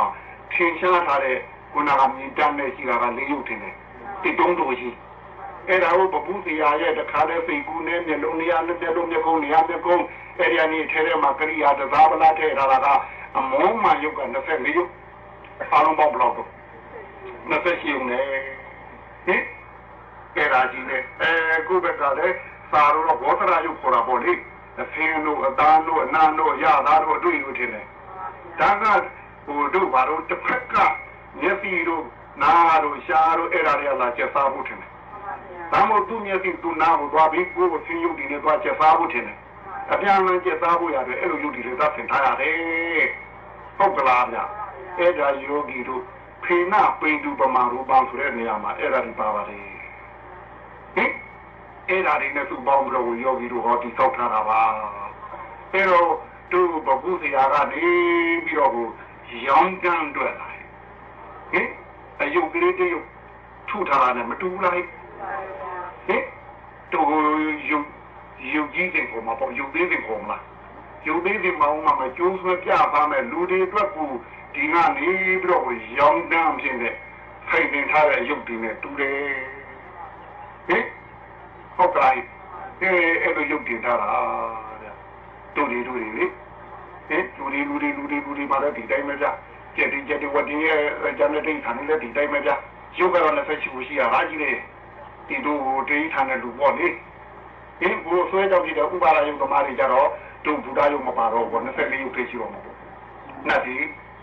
[0.54, 1.38] ထင်ရှားထားတဲ့
[1.78, 3.76] ခုနကမြင်တမ်းတဲ့ရှိတာကလေးရုပ်ထင်တယ်
[4.22, 4.90] တိတုံးတို့ရှိ
[5.68, 10.04] အဲ့ဒါကိုပပုစီယာရဲ့တခါတည်းစိတ်ကူးနဲ့မျက်လုံးနေရာနဲ့မျက်လုံးမျက်ကုံးနေရာမျက်ကုံး
[10.40, 12.88] အဲ့ဒီအနေထဲထဲမှာကရိယာတစားပလာထဲထားတာက
[13.38, 14.90] အမုန်းမှရုပ်က24ရုပ်
[15.72, 16.50] အားလုံးပေါင်းဘလောက်တော့
[17.50, 18.26] 28ရုပ်နဲ့
[19.26, 19.42] ဟင်
[20.36, 21.32] အဲ့ဒါကြီးနဲ့အဲ
[21.68, 22.36] ခုဘက်ကလည်း
[22.72, 24.34] စာတော့ဘောဓရာရုပ်ခေါ်တာပေါ့လေ
[24.82, 27.86] အဖင်းတို့အသားတို့အနာတို့ရသားတို့အတွေ့တို့ထင်တယ်
[28.60, 28.84] ဒါက
[29.46, 30.76] ဟိုတို့ဘာလို့တစ်ဖက်က
[31.42, 32.04] မျက်စိတို့
[32.42, 34.92] နားတို့ရှားတို့အဲ့ဒါတွေကလာချက်စားဖို့ထင်တယ်
[35.72, 39.38] ဒါမို့သူ့မျက်စိသူ့နားကိုသွားပြီးကိုယ်ကိုဆင်းရုပ်တည်နေသွားချက်စားဖို့ထင်တယ်
[39.92, 43.08] အပြန်လန်းချက်စားဖို့ရတယ်အဲ့လိုရုပ်တည်တွေသတ်ဆင်ထားရတယ်
[43.78, 44.38] ဟုတ်ကလားဗျ
[45.00, 46.04] အဲ့ဒါယောဂီတို့
[46.44, 49.62] ဖေနာပိန်တူပမာရူပံဆိုတဲ့နေရာမှာအဲ့ဒါတွေပါပါတယ်
[50.96, 51.12] ဟင်
[51.90, 54.62] အဲ့ဒါတွေနဲ့သူ့ပေါင်းပြီးတော့ယောဂီတို့ဟောတိဆောက်ထားတာပါ
[55.74, 56.10] အဲ့တော့
[56.52, 56.94] သူ့ဘု
[57.36, 57.86] ရားကနေ
[58.46, 58.88] ပြီးတော့ကို
[59.48, 60.47] ရောင်းကန်းတွေ့လာတယ်
[61.52, 61.68] ဟင်
[62.22, 62.94] အယုတ်ကလေးတည်း
[63.70, 66.24] ထုထားတာနဲ့မတူဘူးလားဟင်
[66.92, 67.02] တူ
[67.70, 67.88] ယုတ်
[68.54, 70.44] ယုတ်ကြီးတဲ့ပုံမှာပေါ့ယုတ်သေးတဲ့ပုံလား
[71.08, 74.10] ယုတ်သေးတဲ့မောင်မှာမကျိုးဆွဲပြပါမယ်လူတွေအတွက်ကို
[74.54, 75.64] ဒီကနေပြီးတော့
[75.98, 76.96] ရောင်းကန်းဖြစ်တဲ့
[77.50, 79.18] ဖိုင်တင်ထားတဲ့ယုတ်တွေနဲ့တူတယ်
[80.68, 80.86] ဟင်
[81.76, 82.16] ဟုတ်ကဲ့
[82.82, 82.92] အဲ
[83.24, 84.10] အဲ့လိုရုပ်တင်ထားတာ
[84.82, 84.94] တဲ့
[85.56, 86.26] တို့တွေတို့တွေလေ
[87.08, 89.28] ဟင်လူတွေလူတွေလူတွေလူတွေမှာလည်းဒီတိုင်းပဲဗျ
[89.78, 90.80] ကြက်တင်ကြက်တင်ဝတ်တင်ရဲ့
[91.18, 92.52] ဂျန်နတိခံလည်းဒီတိုင်းပဲဗျ
[92.98, 94.52] ရုပ်ကတော့လည်းဆက်ရှိရှိရတာကြီးလေ
[95.28, 96.88] ဒီတို့တိခံတဲ့လူပေါ့လေ
[97.80, 100.08] ဟင်ဘိုးဆွဲကြောင့်ဒီတော့ဥပါဒယုံသမားတွေကြတော့
[100.46, 102.78] တို့ဘုရားယုံမပါတော့ဘူး24ရုပ်ဖြစ်ရှိတော့မှာပေါ့
[103.48, 103.76] နတ်ဒီ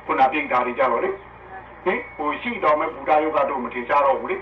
[0.04, 1.10] ခုနပြိတ္တာတွေကြတော့လေ
[1.84, 4.36] ဟင်ဟိုရှိတော်မဲ့ဘုရားယုံကတော့မထင်ရှားတော့ဘူးလေ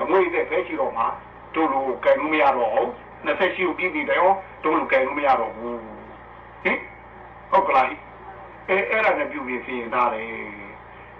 [0.00, 1.06] အမွေတဲ့ဖဲရှိတော့မှာ
[1.54, 2.88] တို့လိုကဲလို့မရတော့ဘူး
[3.26, 4.32] 28ကိုပြည့်ပြီတယ်ဟော
[4.64, 5.78] တို့လိုကဲလို့မရတော့ဘူး
[6.64, 6.78] ဟင်
[7.50, 7.86] ဟုတ်ကလား
[8.68, 10.26] အဲအဲ့ဒါနဲ့ပြုပြီးပြင်ထားတယ်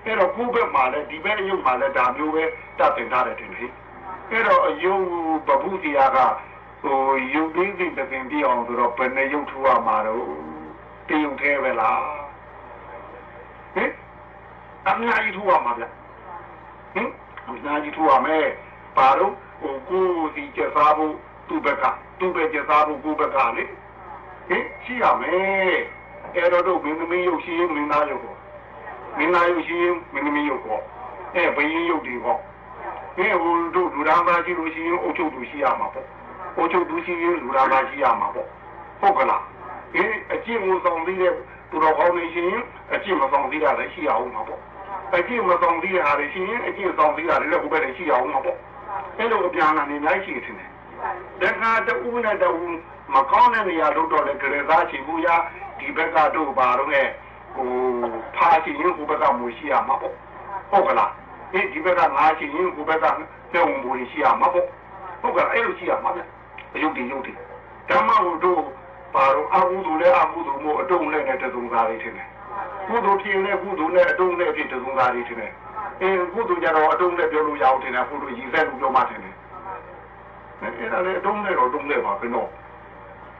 [0.05, 2.45] အဲ့တော့ကိုယ့်ဘက်မှာလည်းဒီဘက်အယုတ်မှာလည်းဒါမျိုးပဲ
[2.79, 3.65] တတ်တင်ထားတယ်တင်လေ
[4.31, 5.05] အဲ့တော့အယုတ်
[5.47, 6.19] ပပုတရားက
[6.83, 6.99] ဟို
[7.35, 10.25] ယုတ်သေးသေးပင်ပြအောင်ဆိုတော့ဘယ်နဲ့ယုတ်ထူရမှာတော့
[11.09, 12.03] တယုတ်သေးပဲလား
[13.75, 13.91] ဟင်
[14.89, 15.85] အများကြီးထူရမှာဗျ
[16.95, 17.09] ဟင်
[17.49, 18.47] အများကြီးထူရမယ်
[18.97, 21.15] ပါတော့ဟိုကိုစီကျစားဖို့
[21.49, 21.85] သူ့ဘက်က
[22.19, 23.65] သူ့ဘက်ကျစားဖို့ကိုဘက်ကလေ
[24.49, 25.77] ဟင်ရှိရမယ်
[26.37, 28.39] အဲ့တော့တို့မင်းသမီးရုပ်ရှိရင်မင်းသားရုပ်ပေါ့
[29.19, 30.83] မင်းသားရုပ်ရှိရင်မင်းသမီးရုပ်ပေါ့
[31.35, 32.39] အဲဘယင်းရုပ်တွေပေါ့
[33.17, 36.07] ဒီဟိုတို့လူသားသားရှိလို့ရှိရင်အုတ်ချုပ်သူရှိရမှာပေါ့
[36.57, 38.49] အုတ်ချုပ်သူရှိရင်လူသားသားရှိရမှာပေါ့
[39.01, 39.43] ဟုတ်ကလား
[39.93, 41.33] ဒီအကျင့်ကိုဆောင်ပြီးတဲ့
[41.71, 42.53] သူတော်ကောင်းနေရှင်
[42.95, 44.61] အကျင့်မဆောင်သေးတာလည်းရှိရအောင်မှာပေါ့
[45.17, 48.59] အကျင့်မဆောင်သေးတဲ့ဟာတွေရှိရင်အကျင့်ဆောင်သေးတာလည်းဟိုဘက်လည်းရှိရအောင်မှာပေါ့
[49.19, 50.57] အဲ့လိုအပြန်အလှန်နေလိုက်ရှိတယ်
[51.41, 52.51] တခါတူနဲ့တူ
[53.15, 55.29] မကောင်းတဲ့နေရာလို့တော့လေကြရသားချီဘူးရ
[55.83, 57.03] ဒီဘက်ကတို့ပါတော့လေ
[57.55, 57.69] ဟို
[58.37, 60.15] ဖာချီရင်ဟိုဘက်ကမူရှိရမှာပေါ့
[60.71, 61.13] ဟုတ်ကလား
[61.53, 63.07] အေးဒီဘက်ကငါချီရင်ဟိုဘက်က
[63.53, 64.67] ပြုံးမူရှိရမှာပေါ့
[65.23, 66.23] ဟုတ်ကလားအဲ့လိုရှိရမှာဗျ
[66.75, 67.33] အယုတ်ဒီယုတ်ဒီ
[67.89, 68.63] ဓမ္မဟိုတို့
[69.15, 72.29] ပါတော့အကုသိုလ်နဲ့အကုသိုလ်မို့အတုံးနဲ့တသုံးသားလေးထင်တယ်
[72.89, 75.53] ကုသိုလ်ဖြစ်ရင်ကုသိုလ်နဲ့အတုံးနဲ့ဖြစ်တသုံးသားလေးထင်တယ်
[76.01, 79.35] အဲကုသိုလ်ကြတော့အတုံးနဲ့ပြောလို့ရအောင်ထင်တယ်ကုသိုလ်ရည်စက်လို့ပြောမှထင်တယ်
[80.63, 82.49] အဲ့ဒါလေအတုံးနဲ့တော့တုံးနဲ့ပါဘယ်တော့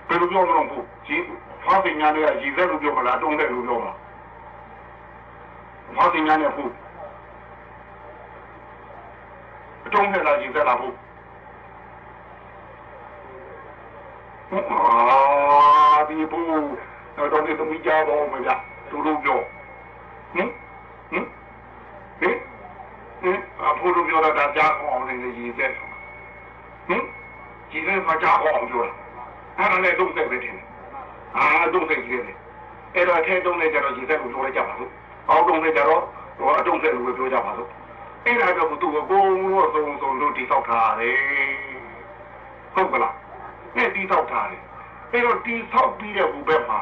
[0.09, 1.17] ဘယ်လိုပြောမလို့ဘူးဒီ
[1.65, 3.97] ဖဘာပညာနဲ့ရည်သက်လို့ပြောမလားတုံးသက်လို့ပြောမလား
[5.97, 6.71] ဘာပညာနဲ့ဖို့
[9.87, 10.95] အတုံးသက်လားရည်သက်လားဖို့
[14.71, 16.47] အာဒီဘူး
[17.17, 19.39] တော့တော့ဒီသမီးကြောတော့မလားသူတို့ပြော
[20.35, 20.49] ဟင်
[21.11, 21.25] ဟင်
[22.21, 22.37] ဟင်
[23.23, 27.03] ဟင်အဖိုးတို့ပြောတာကြားအောင်နေရည်သက်ဟင်
[27.73, 28.93] ရည်သက်ကကြားအောင်ပြောတာ
[29.57, 30.72] အဲ့ဒါလည်းတုံးသက်ပဲထင်တယ်
[31.37, 32.37] အာတုံးသက်ကြီးတယ်
[32.95, 34.91] အဲ့တော့ထဲတုံးနဲ့ကြတော့ရည်သက်ကိုပြောလိုက်ကြပါစို့
[35.29, 36.03] အောက်တုံးနဲ့ကြတော့
[36.39, 37.69] ဟိုအတုံးသက်ကိုပြောကြပါစို့
[38.27, 41.17] အဲ့ဒါတော့သူ့ကိုကိုယ်ကိုသုံးသုံးလို့တိဆောက်ထားတယ်
[42.75, 43.15] ဟုတ်ကလား
[43.77, 44.63] နဲ့တိဆောက်ထားတယ်
[45.13, 46.81] အဲ့တော့တိဆောက်ပြီးတဲ့ဟိုဘက်မှာ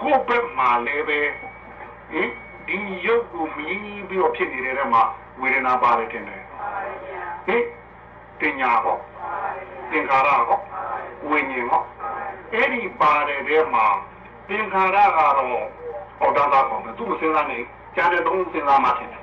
[0.00, 1.18] ကိုယ့်ဘက်မှာလည်းပဲ
[2.10, 2.30] ဟင်
[2.68, 3.78] ဒီရုပ်ကိုမြင်
[4.08, 5.02] ပြီးတော့ဖြစ်နေတဲ့ထဲမှာ
[5.40, 6.42] ဝေဒနာပါတယ်တင်တယ်
[7.46, 7.64] ဟင်
[8.40, 8.96] တင်ညာဟော
[9.90, 10.60] သင်္ခါရဟော
[11.28, 11.82] ဝိညာဉ်ဟော
[12.52, 13.86] အဲ့ဒီပါတယ်ထဲမှာ
[14.48, 15.34] သင်္ခါရကတော့
[16.18, 17.58] ဟောတာတာပေါ့သူ့စဉ်းစားနေ
[17.96, 19.22] ကြားတဲ့သုံးစဉ်းစားမှထင်တယ်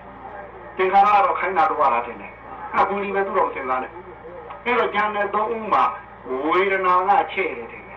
[0.77, 2.31] သင်္ခါရကတော့ခိုင်းတာတော့ပါလားထင်တယ်
[2.77, 3.89] အခုဒီပဲသူ့တော့စဉ်းစားနေ
[4.65, 5.83] အဲ့တော့ကြားတဲ့သုံးမှာ
[6.45, 7.91] ဝေဒနာကချဲ့တယ်တင်တ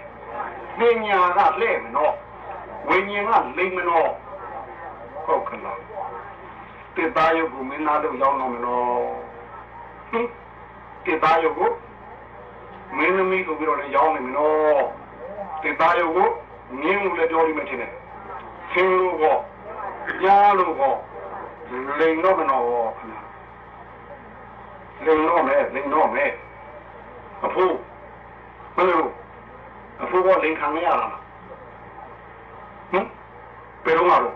[0.87, 2.15] ယ်ပညာကလှဲ့မနော်
[2.89, 4.11] ဝိညာဉ်ကလိမ့်မနော်
[5.27, 5.81] ဟုတ်ကလား
[6.97, 9.01] တေတာယုကိုမင်းသားတို့ရောက်တော့မနော်
[10.11, 10.27] ဟင်
[11.07, 11.71] တေတာယုကို
[12.97, 14.85] မင်းသမီးဆိုပြီးတော့လည်းရောက်နေမနော်
[15.63, 16.29] တေတာယုကို
[16.83, 17.93] ငင်းလို့လည်းပြောလိမ့်မယ်ထင်တယ်
[18.71, 19.41] ဆင်းလို့ပေါ့
[20.23, 20.97] ကြားလို့ပေါ့
[21.99, 22.65] လိန်တော့မနော်
[22.99, 23.11] ခဏ
[25.07, 26.31] လိန်တော့မယ်လိန်တော့မယ်
[27.45, 27.77] အဖိုး
[28.77, 29.05] ဘယ်လို
[30.03, 31.11] အဖိုးကလိန်ခံရလား
[32.91, 33.05] ဟင်
[33.85, 34.35] ဘယ်တော့မှတော့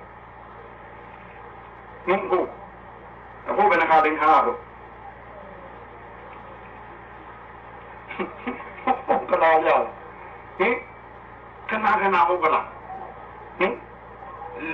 [2.06, 2.48] ဟင်ဟုတ်
[3.48, 4.56] အဖိုးဘယ်နှခါလိန်ခံရတော့
[9.06, 9.84] ဟုတ်ကလားကြောက်
[10.58, 10.74] ဟင်
[11.70, 12.66] ခဏခဏဟုတ်ကလား
[13.58, 13.74] ဟင်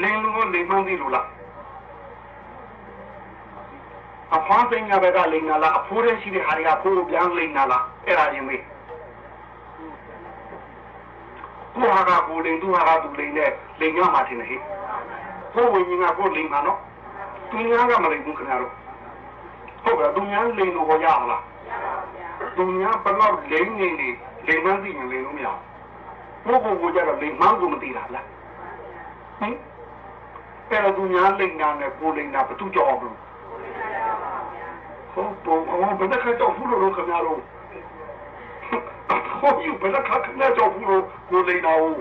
[0.03, 1.27] လင်းလို့လိန်မှန်းသေးလို့လား
[4.37, 8.63] အဖွားသိညာဘက်ကလိန်နာလားအဖိုးတဲ့ရှိတဲ့ဟာတွေကဖိုးပြန်လိန်နာလားအဲ့ဒါချင်းမေး
[11.75, 14.57] ကိုဟာကကိုလိန်သူဟာကသူလိန်နဲ့လိန်ရမှာတင်တယ်ဟိ
[15.55, 16.79] ကိုဝိညာဉ်ကကိုလိန်မှာနော်
[17.51, 18.73] သူညာကမလိန်ဘူးခင်ဗျားတို့
[19.85, 21.43] ဟုတ်ကဲ့သူညာလိန်လို့ဟောရလား
[22.57, 24.09] သူညာဘလောက်လိန်နေနေ
[24.47, 25.66] လိန်မှန်းသိရင်လိန်လို့မရဘူး
[26.47, 28.27] ဘို့ဘို့ကိုကြတော့လိန်မှန်းကိုမသိတာလား
[29.41, 29.57] ဟင်
[30.71, 33.17] အဲ့တော့သူညာလိန်နာနဲ့ကိုလိန်နာဘသူကြောက်အောင်လို့
[35.13, 37.41] ဟုတ်တော့အော်ဘယ်တခါကြောက်ဘူးလို့ခင်ဗျားတို့
[39.39, 42.01] ဟုတ်ယူဘယ်တခါခင်ဗျားကြောက်ဘူးလို့ကိုလိန်နာဟုတ်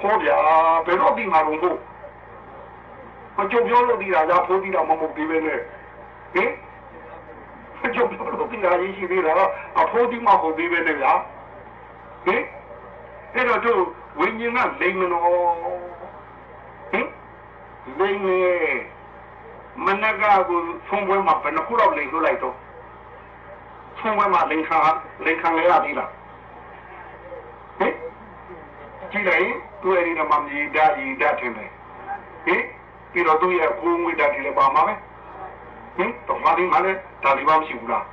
[0.00, 0.38] ဟောဗျာ
[0.86, 1.78] ဘယ်တော့ဒီမှာတော့ဘူး
[3.36, 5.58] မကြုံပြောလို့ဒီလာကြဖိုးပြီးတော့မမဟုတ်သေးပဲနဲ့
[6.34, 6.50] ဟင်
[7.80, 9.32] မကြုံပြောလို့ဒီလာရေးရှိသေးတာ
[9.80, 11.12] အဖိုးဒီမှာဟုတ်သေးပဲနဲ့ဗျာ
[12.28, 12.42] ဟင်
[13.34, 13.82] အဲ့တော့တို့
[14.18, 15.24] ဝိညာဉ်ကလိမ်မနော်
[16.90, 17.06] ဟင်
[17.98, 18.38] လိမ်နေ
[19.84, 22.54] မနကကိုဆုံးပွဲမှာဘယ်နှခုတော့လိမ်လို့လိုက်တော့
[23.98, 24.78] ဆုံးပွဲမှာလိမ်ခါ
[25.24, 26.10] လိမ်ခံရသေးလား
[27.78, 27.94] ဟင်
[29.10, 29.48] ကြည့်လိုက်
[29.80, 31.70] သူအဲ့ဒီမှာမြေဓာတ်ဤဓာတ်ထင်တယ်
[32.46, 32.62] ဟင်
[33.12, 34.94] ပြီးတော့သူ့ရဲ့ကိုယ်ငွေဓာတ်တွေလည်းပါမှာပဲ
[35.96, 38.04] ဟင်တော့မာဒီမှာလည်းဒါလီပါမရှိဘူးလား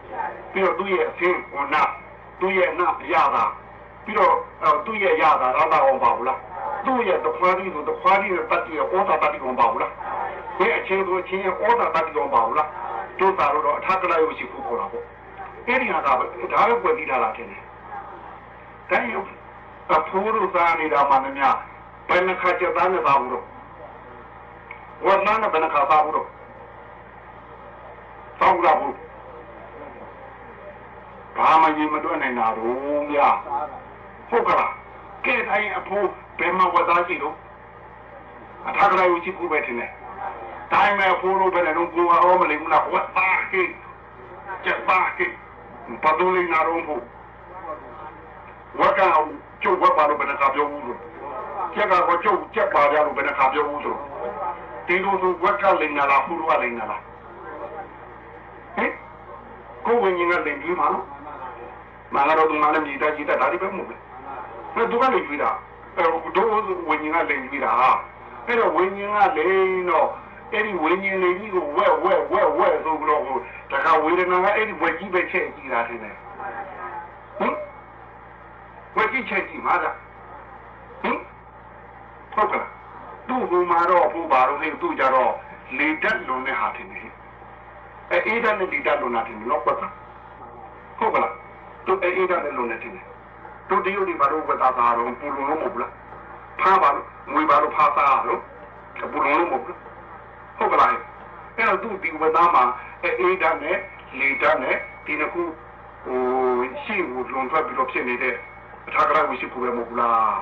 [0.51, 1.83] ပြီးတော့သူ့ရဲ့အဖင်းဝနာ
[2.39, 3.43] သူ့ရဲ့နာရတာ
[4.05, 4.35] ပြီးတော့
[4.85, 6.39] သူ့ရဲ့ရတာရတာအောင်ပါဘူးလား
[6.85, 9.91] သူ့ရဲ့တခွားကြီးဆိုတခွားကြီးရဲ့တတ်ရဲ့ဩသာတတ်အောင်ပါဘူးလား
[10.57, 12.69] ဒီအချင်းဆိုအချင်းရဲ့ဩသာတတ်အောင်ပါဘူးလား
[13.19, 15.05] တို့သာတော့အထက်ကလေးကိုရှိဖို့ခေါ်တာပေါ့
[15.67, 16.23] အဲ့ဒီဟာကဒါပဲ
[16.83, 17.63] ပွက်ပြီးထားတာထင်တယ်
[18.89, 19.29] တိုင်းရုပ်
[19.91, 21.55] အဖိုးတို့သားနေတာမှမများ
[22.07, 23.45] ဘယ်နှခါကြသားနေပါဘူးတော့
[25.05, 26.27] ဝတ်နာနဲ့ဘယ်နှခါသားဘူးတော့
[28.39, 28.95] သောက်ရဘူး
[31.37, 33.35] ဘာမှရင်မတွက်နိုင်တာတော့များ
[34.29, 34.71] ဟုတ်ကလား
[35.25, 36.09] ကဲတိုင်းအဖိုး
[36.39, 37.35] ဘယ်မှာဝတ်သားရှိတော့
[38.67, 39.91] အထာကလေးကိုရှိဖို့ပဲထင်တယ်
[40.71, 43.61] တိုင်းမဲ့အဖိုးတို့ဘယ်နဲ့တော့ကိုအောင်မလိမ့်ဘူးလားဝတ်သားကိ
[44.65, 45.25] ကျက်ပါကိ
[46.03, 47.03] ပဒူလီနာရုံးဖို့
[48.79, 49.29] ဝတ်ကောင်
[49.63, 50.99] ကျုပ်ဝတ်ပါလို့ဘယ်နှခါပြောဘူးလို့
[51.75, 53.99] ကျက်ကတော့ကျုပ်ကျက်ပါကြလို့ဘယ်နှခါပြောဘူးလို့
[54.87, 57.01] ဒီလိုဆိုဝက်ကလိန်နာလားဟူရလိန်နာလား
[58.75, 58.91] ဟင်
[59.85, 61.05] ကိုဝင်ရင်ကလိန်ပြီးမှာနော်
[62.13, 63.99] မလာတော့ဒီမှာလည်းမြေသားကြီးတာဒါတွေပဲမဟုတ်ဘူး
[64.75, 65.51] ဘယ်သူကလိန်ပြီးတာ
[65.97, 66.51] အဲတို့
[66.87, 67.71] ဝင်ရင်ကလိန်ပြီးတာ
[68.47, 70.07] အဲ့တော့ဝင်ရင်ကလိန်တော့
[70.51, 76.15] အဲ့ဒီဝိညာဉ်လေးကြီးကိုဝဲဝဲဝဲဝဲဆိုပြီးတော့တခါဝေဒနာကအဲ့ဒီဝဲကြီးပဲချက်ကြည့်တာတင်တယ်
[77.39, 77.53] ဟင်
[78.95, 79.95] ဝဲကြီးချက်ကြည့်မှာလား
[81.01, 81.17] ဟင်
[82.33, 82.65] ဟုတ်ကဲ့
[83.27, 85.33] သူ့ဟိုမှာတော့ဘိုးဘာလို့လဲသူ့ကြတော့
[85.77, 87.09] လေတက်လုံးနဲ့ဟာတင်တယ်
[88.11, 91.33] အဲအေးတဲ့လေတက်လုံးနာတင်တယ်နော်ပတ်ဟုတ်ကလား
[91.85, 93.07] သူအေးအေးတဲ့လုံးနဲ့တင်တယ်ဟ
[93.69, 95.91] တို့တရုတ်တွေဘာလို့ဝတ်သားသားတော့ပူလုံလို့မဟုတ်ဘူးလား
[96.61, 98.39] ဖားပါလို့ငွေပါလို့ဖားသားတော့
[99.11, 99.77] ပူလုံလို့မဟုတ်ဘူး
[100.57, 100.89] ဟုတ်ကလား
[101.57, 102.63] အဲ့တော့သူဒီဝတ်သားမှာ
[103.03, 103.77] အေးဓာတ်နဲ့
[104.19, 105.41] လေဓာတ်နဲ့ဒီနှစ်ခု
[106.05, 106.19] ဟို
[106.83, 108.35] ရှိကိုလွန်ထွက်ပြီးတော့ဖြစ်နေတဲ့
[108.87, 110.35] အထာကရဝိရှိခုပဲမဟုတ်ဘူးလား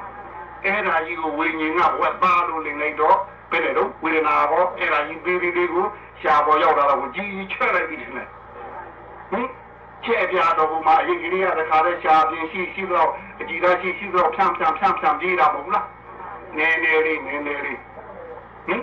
[0.66, 3.18] အဲ့ဒါကြီးကိုဝိညာဉ်ကဝတ်သားလို့လင်လိုက်တော့
[3.52, 5.86] ဘယ်နဲ့တော့ဝေဒနာဟောအဲ့ဒါကြီးပြီးပြီးလေးကို
[6.22, 8.28] ရှားပေါ်ရောက်လာတော့ကြီးကြီးချဲ့လိုက်ပြီဒီနဲ့
[9.32, 9.48] ဟင်
[10.06, 15.88] ချဲ့ပြတော့ဘုမအရင်ကလေးကတခါလဲရှားပြင်းရှိရှိတော့အကြည့်သားရှိရှိတော့ဖြန့်ဖြန့်ဖြန့်ဖြန့်ပြေးတာမဟုတ်လား
[16.58, 17.80] နည်းနည်းလေးနည်းနည်းလေး
[18.66, 18.82] ဟင်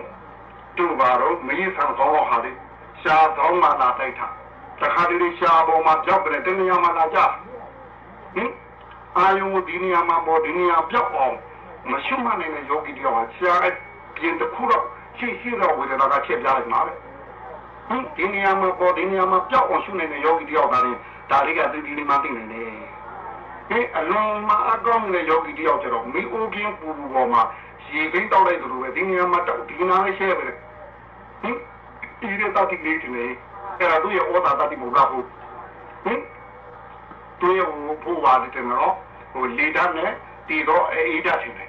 [0.77, 2.53] တို့ပါတော့မင်းဆောင်ကောင်းတော့ဟာလေ
[3.03, 4.27] ရှားကောင်းမှလာတိုက်တာ
[4.81, 7.19] တခါတလေရှားပေါ်မှာကြောက်တယ်တနေရာမှာလာကြ
[8.35, 8.51] ဟင်
[9.17, 11.37] အာယုံဒီနေရာမှာပေါ်ဒီနေရာပြောက်အောင်
[11.91, 13.61] မရှိမနိုင်တဲ့ယောဂီတယောက်ရှား
[14.17, 14.85] ပြင်တစ်ခုတော့
[15.19, 16.93] ရှိရှိတော့ဝေဒနာကချက်ပြလိုက်မှာပဲ
[17.89, 20.97] ဟင်ဒီနေရာမှာပေါ်ဒီနေရာမှာပြောက်အောင်ရှုနေတဲ့ယောဂီတယောက်ဒါလေး
[21.31, 22.73] ဒါလေးကသတိလေးမှသိနေတယ်
[23.69, 27.43] ဟင်အလုံးမအကောင်းတဲ့ယောဂီတယောက်ကျတော့မိအိုးကင်းပူပူပေါ်မှာ
[27.87, 30.47] ရေဘိန်းတောက်လိုက်သလိုပဲဒီနေရာမှာတောက်ဒီနာလေးရှဲပဲ
[31.43, 31.57] ဟင်
[32.21, 33.27] ဒီရတာတိလေးတင်နေ
[33.79, 35.27] အဲ့ဒါသူ့ရဲ့ဩတာတတိမဟုတ်လားဟုတ်
[36.05, 36.21] ဟင်
[37.41, 37.67] သူရဲ့
[38.03, 38.93] ဘိုးပါတယ်နော်
[39.33, 40.11] ဟိုလေဓာတ်နဲ့
[40.49, 41.69] တည်တော့အေးဓာတ်တင်တယ်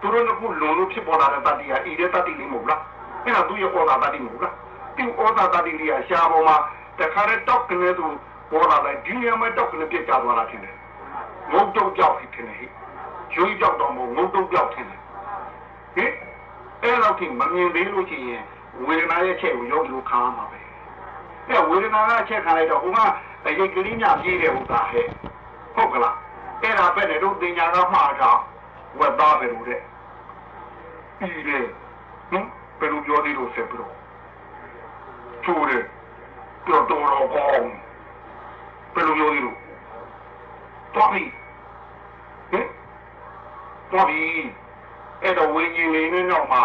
[0.00, 2.80] သူတို့ကခုလုံလို့ဖြစ်ပေါ်လာတဲ့တတိကအေးတဲ့တတိလေးမဟုတ်လား
[3.24, 4.54] အဲ့ဒါသူ့ရဲ့ဩတာတတိမဟုတ်လား
[4.96, 6.56] ဒီဩတာတတိလေးကရှားပေါ်မှာ
[6.98, 8.06] တခါတည်းတောက်ကနေသူ
[8.52, 10.76] ပေါ်လာလိုက်ဒီနေရာမှာတောက်ကနေပြတ်ကျသွားတာထင်တယ်
[11.52, 12.66] ငုတ်တုံပြောက်ဖြစ်နေဟိ
[13.34, 15.00] ရွေးပြောက်တော့မဟုတ်ငုတ်တုံပြောက်ထင်တယ်
[15.96, 16.12] ဟင်
[16.82, 18.42] အဲ့လောက်ထိမမြင်သေးလို့ရှိရင်
[18.86, 20.60] ဝေဒနာရဲ့ချက်ကိုရုပ်လို့ခံရမှာပဲ
[21.48, 22.98] အဲ့ဝေဒနာကအချက်ခံလိုက်တော့ဟိုက
[23.46, 25.06] အရေးကလေးများပြေးတယ်ဥသာဟဲ့
[25.74, 26.16] ဟုတ်ကလား
[26.62, 28.30] အဲ့ဒါပဲနဲ့တို့တင်ညာကမှားတာ
[28.98, 29.80] ဝတ်သားပဲလို့တဲ့
[31.18, 31.64] ပြီးတယ်
[32.30, 32.46] ဟင်
[32.78, 33.94] ဘယ်လိုပြောသေးလို့ဆက်ပြီးတော့
[35.44, 35.84] ကျိုးတယ်
[36.66, 37.81] ပြောတော်တော်ကောင်း
[38.94, 39.56] ဘယ်လိုပြောသေးလို့
[40.94, 41.22] တော်ပြီ
[42.50, 42.66] ဟင်
[43.92, 44.20] တော်ပြီ
[45.22, 46.58] အဲ့တော့ဝိညာဉ်လေးနဲ့တော့မှ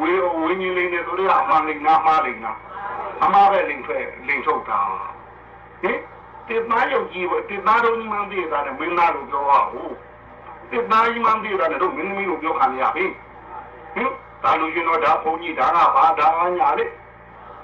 [0.00, 0.10] ဝေ
[0.42, 2.52] ဝိညာဉ်လေးနဲ့ဆိုတော့အမှန်လေးနားမှားလေးနာ
[3.22, 4.80] အမှားပဲလင်ထွက်လင်ထုတ်တာ
[5.82, 5.98] ဟင်
[6.46, 9.94] တိမာယုတ်ကြီးဝတိမာတော်ကြီးမှန်းပြေတာနဲ့မင်းသားလို့ပြောပါဘူး
[10.70, 13.04] တိမာကြီးမှန်းပြေတာနဲ့တော့မင်းသမီးလို့ပြောခံရပြီ
[13.94, 14.10] ဟင်
[14.42, 16.28] ဒါလူရှင်တော်ဒါဘုန်းကြီးဒါကဘာဒါ
[16.58, 16.84] ညာလေ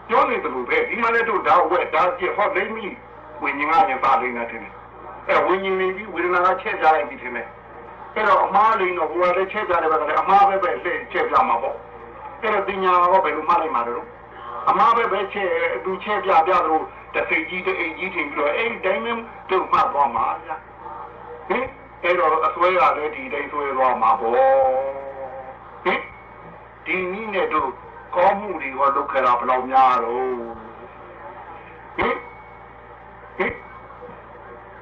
[0.08, 2.86] ပြောနေတယ်လို့ပဲဒီမှာလည်းတို့ဒါဝက်ဒါပြဟောလိမ့်မီ
[3.42, 4.62] ဝိညာဉ်ကရင်ပါလိမ့်နေတယ်
[5.28, 7.48] အဲဝိညာဉ်လေးကြီးဝေဒနာကချက်ကြလိုက်ပြီထင်တယ်
[8.14, 11.76] အဲ့တော့အမားလေးတော့ဘုရားလည်းချက်ကြတယ်ပဲလေအမားပဲပဲလက်ချက်ပြမှာပေါ့
[12.42, 14.06] အဲ့တော့တင်ညာတော့ဘယ်လိုမှလိုက်မှာလဲတော့
[14.70, 15.50] အမားပဲပဲချက်
[15.84, 16.82] သူချက်ပြပြတော့
[17.14, 19.10] တစိတ်ကြီးတအိတ်ကြီးထင်ပြီးတော့အဲ့ဒီတိုင်းမှ
[19.50, 20.56] တို့မှသွားမှာဗျာ
[21.48, 21.64] ဟင်
[22.04, 24.32] အဲ့တော့အစွဲရလည်းဒီတိုင်းဆွဲသွားမှာပေါ့
[25.84, 26.00] ဟင်
[26.86, 27.70] ဒီနည်းနဲ့တို့
[28.16, 30.24] ကောင်းမှုတွေရောလုပ်ခဲ့တာဘယ်လောက်များတော့
[31.96, 32.16] ဟင်
[33.38, 33.52] ဟင်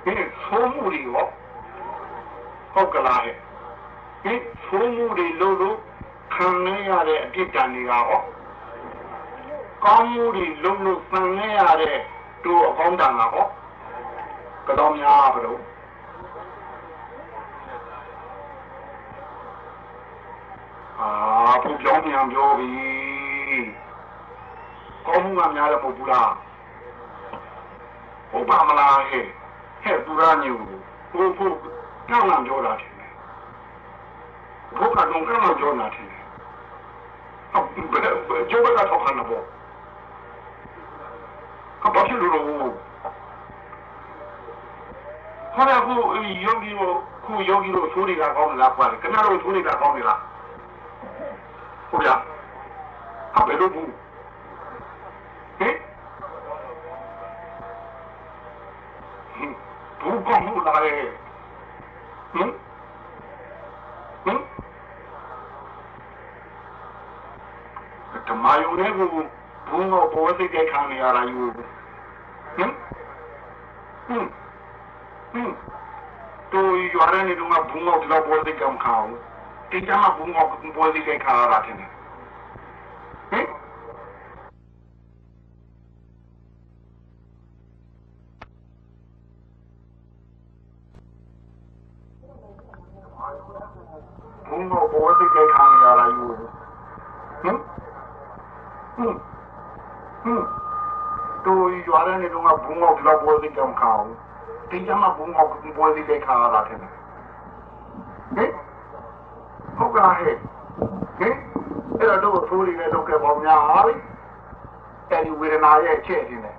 [0.05, 1.27] ဟင်ဆိုးမှုတွေရော
[2.73, 3.37] ဟုတ်ကလားဟဲ့
[4.23, 5.79] ဟင်ဆိုးမှုတွေလို့လို့
[6.35, 6.47] ခံ
[6.89, 8.05] ရတဲ့အပြစ်ဒဏ်တွေကရော
[9.85, 11.99] ကောင်းမှုတွေလုံးလို့ဆန်ရတဲ့
[12.45, 13.47] တို့အကောင်းတန်ကဟော
[14.67, 15.61] ကတော့များဘလို့
[20.99, 21.09] အာ
[21.63, 22.69] ဘုပြောင်းပြန်ပြောပြီ
[25.07, 26.31] ကောင်းမှုကများတယ်မဟုတ်ဘူးလား
[28.35, 29.25] ဟုတ်ပါမလားဟဲ့
[29.83, 30.55] ဟဲ့သူရညူ
[31.13, 31.47] ဘုဘု
[32.09, 32.91] ကောင်းလာပြောတာတယ်
[34.79, 36.11] ဘုကတော့ကောင်းလာပြောတာတယ်
[37.53, 37.89] ဟုတ်
[38.29, 39.29] ဘယ်ကျိုးကထောက်ခံတော့
[41.83, 42.33] ကဘာဖြစ်လို့
[45.55, 45.93] ခါရခု
[46.45, 46.91] ယောဂီကို
[47.25, 50.21] ခုယောဂီကိုသိုးနေတာကောင်းလားကွာခင်ဗျားတို့သိုးနေတာကောင်းနေလား
[51.91, 52.15] ဟုတ်ဗျာ
[53.35, 53.89] ဟာဘယ်လိုဘူး
[55.59, 55.75] ဟင်
[60.05, 60.99] ဘူးကောင်းလို့လားဟင်
[62.35, 62.51] ဟင်
[68.29, 69.09] ဓမ္မယုံလေးကို
[69.69, 71.41] ဘုံတော့ပေါ်စိတ်တဲ့ခံနေရတာယူ
[72.57, 72.71] ဟင်
[74.07, 74.25] ဟင်
[75.33, 75.51] ဟင်
[76.53, 78.25] တို့ရွာရနေတော့ဘုံတော့ဒီလောက်
[103.57, 104.03] လောက်ပေါ်
[104.71, 106.93] စိတ်ကံခအောင်ဒီကမှာဘုံတော့ပေါ်စိတ်တဲ့ခံရတာတင်ဟင်
[109.77, 110.37] ဟုတ်ကဲ့ဟဲ့
[111.19, 111.37] ဟင်
[111.99, 113.95] အဲ့တော့တို့သိုးရည်နဲ့လုပ်ခဲ့ပေါင်းများဟာပြီ
[115.11, 116.57] အဲ့ဒီဝေဒနာရဲ့အချက်တင်တယ်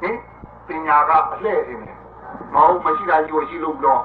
[0.00, 0.16] ဟင်
[0.66, 1.96] ပညာကအလှည့်တင်တယ်
[2.54, 4.02] မဟုတ်မရှိတာကြီးကိုရှိလို့ပြီးတော့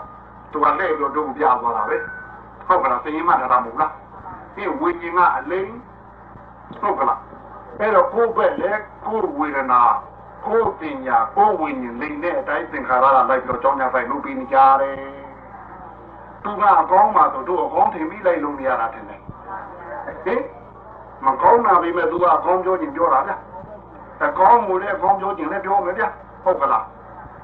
[0.51, 1.97] သူကလဲပြီးတော့ပြသွားတာပဲ
[2.67, 3.91] ဟုတ်ကလားသိရင်မှထားတာမဟုတ်လား
[4.55, 5.71] ဒီဝိညာဉ်ကအလိမ့်
[6.81, 7.19] ဟုတ်ကလား
[7.79, 8.71] အဲ့တော့ကိုယ်ပဲလေ
[9.05, 9.81] ကိုယ်ဝေဒနာ
[10.45, 14.95] ကိုယ်ပညာကိုယ်ဝိညာဉ်လိမ့်တဲ့အတိုင်းသင်္ခါရကလိုက်ပြီးတော့ကြောင်းကြဆိုင်လုပ်ပြီးနေကြတယ်
[16.43, 19.21] သူကအကောင်းမှဆိုတို့အကောင်းထင်ပြီးလိုက်လို့မရတာတင်တယ်
[20.25, 20.41] ဟင်
[21.25, 23.33] မကောင်းတာပဲမဲ့သူကအကောင်းပြောခြင်းပြောတာဗျ
[24.25, 26.03] အကောင်းမှုလည်းအကောင်းပြောခြင်းလည်းပြောမယ်ဗျ
[26.43, 26.85] ဟုတ်ကလား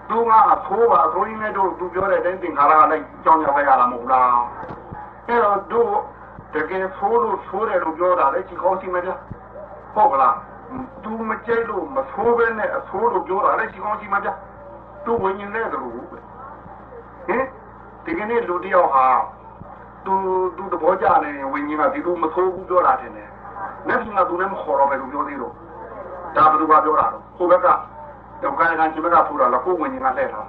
[0.09, 4.41] သူကအဖိုးပါအဖိုးကြီးနဲ့တို့သူပြောတဲ့အတိုင်းသင်္ခါရကလိုက်ကြောင်းကြဆိုင်ရတာမဟုတ်လား
[5.27, 5.93] အဲ့တော့တို့
[6.53, 9.09] တကယ်ဖိုးလို့ဖိုးတယ်လို့ပြောတာလေဒီကောင်းစီမဗျ
[9.95, 10.35] ဟုတ်ကလား
[11.03, 14.29] သူမကြိုက်လို့မဆိုးပဲနဲ့အဆိုးလို့ပြောတာလည်းရှိကောင်းရှိမှပြ
[15.05, 16.13] သူဝင်ရင်လည်းသလိုပဲဟ
[17.35, 17.43] င်
[18.05, 19.05] ဒီကနေ့လူတယောက်ဟာ
[20.05, 20.13] သူ
[20.57, 23.29] သူသဘောကျနေဝင်ကြီးကဒီလိုမဆိုးဘူးပြောတာတင်တယ်။
[23.87, 25.53] လက်ရှိကသူလည်းမခေါ်တော့ပဲလို့ပြောသေးတော့
[26.35, 27.67] ဒါဘယ်သူကပြောတာတော့ဟိုဘက်က
[28.41, 30.41] တော့ကာယကံရှင်ဘက်ကဖူတာလားကိုဝင်ကြီးကလှည့်တာ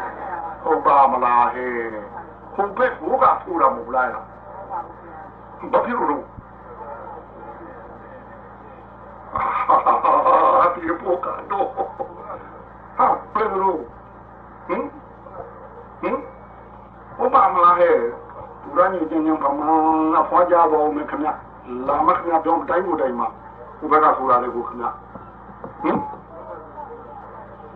[0.62, 1.70] ။ဟုတ်ပါမလားဟဲ့။
[2.54, 4.08] ဟိုဘက်ဘိုးကဖူတာမဟုတ်လား။
[5.72, 6.24] ဘာဖြစ်လို့
[9.84, 9.94] ဟာ
[10.74, 13.76] ဒီပိုကတော့ဟာဘယ်လို
[14.66, 14.84] ဟင်
[16.00, 16.18] ဟင်
[17.16, 17.96] ဘုမမလာဟဲ့
[18.62, 19.60] ဘူရညကျင်းညံပါမ
[20.12, 21.28] ငါဖွာကြပါဦးမခင်ဗျ
[21.88, 23.28] လာမခင်ဗျပြောတိုင်းကိုတိုင်းမှာ
[23.78, 24.86] ဘုဘကဆိုတာလေကိုခင်ဗျ
[25.82, 25.98] ဟင်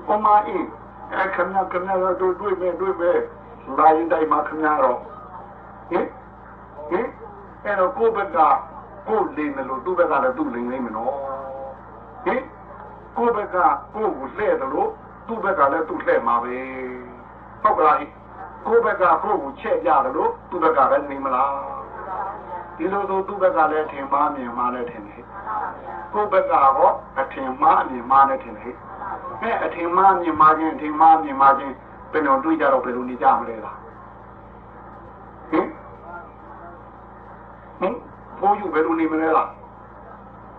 [0.07, 0.67] ဘုမအင်း
[1.13, 3.21] အဲ့ခင်ဗျခင်ဗျတို့တွေ့မယ်တွေ့မယ်
[3.79, 4.99] လာရင်တိုင်းမှာခင်ဗျတော့
[5.91, 6.07] ဟင်
[6.91, 7.07] ဟင်
[7.65, 8.39] အဲ့တော့ကိုယ့်ဘက်က
[9.09, 11.13] ကိုယ်လိမ့်တယ်လို့သူ့ဘက်ကလည်းသူ့လိမ့်လိမ့်မယ်နော်
[12.25, 12.43] ဟင်
[13.17, 13.57] ကိုယ့်ဘက်က
[13.95, 14.91] ကိုယ့်ကိုလှဲ့တယ်လို့
[15.27, 16.55] သူ့ဘက်ကလည်းသူ့လှဲ့မှာပဲ
[17.63, 17.97] ဟုတ်ကလား
[18.65, 21.53] ကိုယ့်ဘက်ကကိုယ့်ကိုချက်ကြတယ်လို့သူ့ဘက်ကလည်းနေမလား
[22.77, 25.23] ဒီလိုဆိုသူ့ဘက်ကလည်းထင်မှားမြင်မှားလည်းထင်တယ်
[26.13, 28.75] ကိုယ့်ဘက်ကတော့အထင်မှားအမြင်မှားလည်းထင်တယ်
[29.43, 31.75] အဲအထင်မှားမြင်မှားခြင်းအထင်မှားမြင်မှားခြင်း
[32.13, 33.77] ဘယ်တော့တွေးကြတော့ဘယ်လိုနေကြမလဲလား
[35.51, 35.67] ဟင်
[37.81, 37.95] ဟင်
[38.41, 39.49] ဘိုးယူဘယ်လိုနေမလဲလား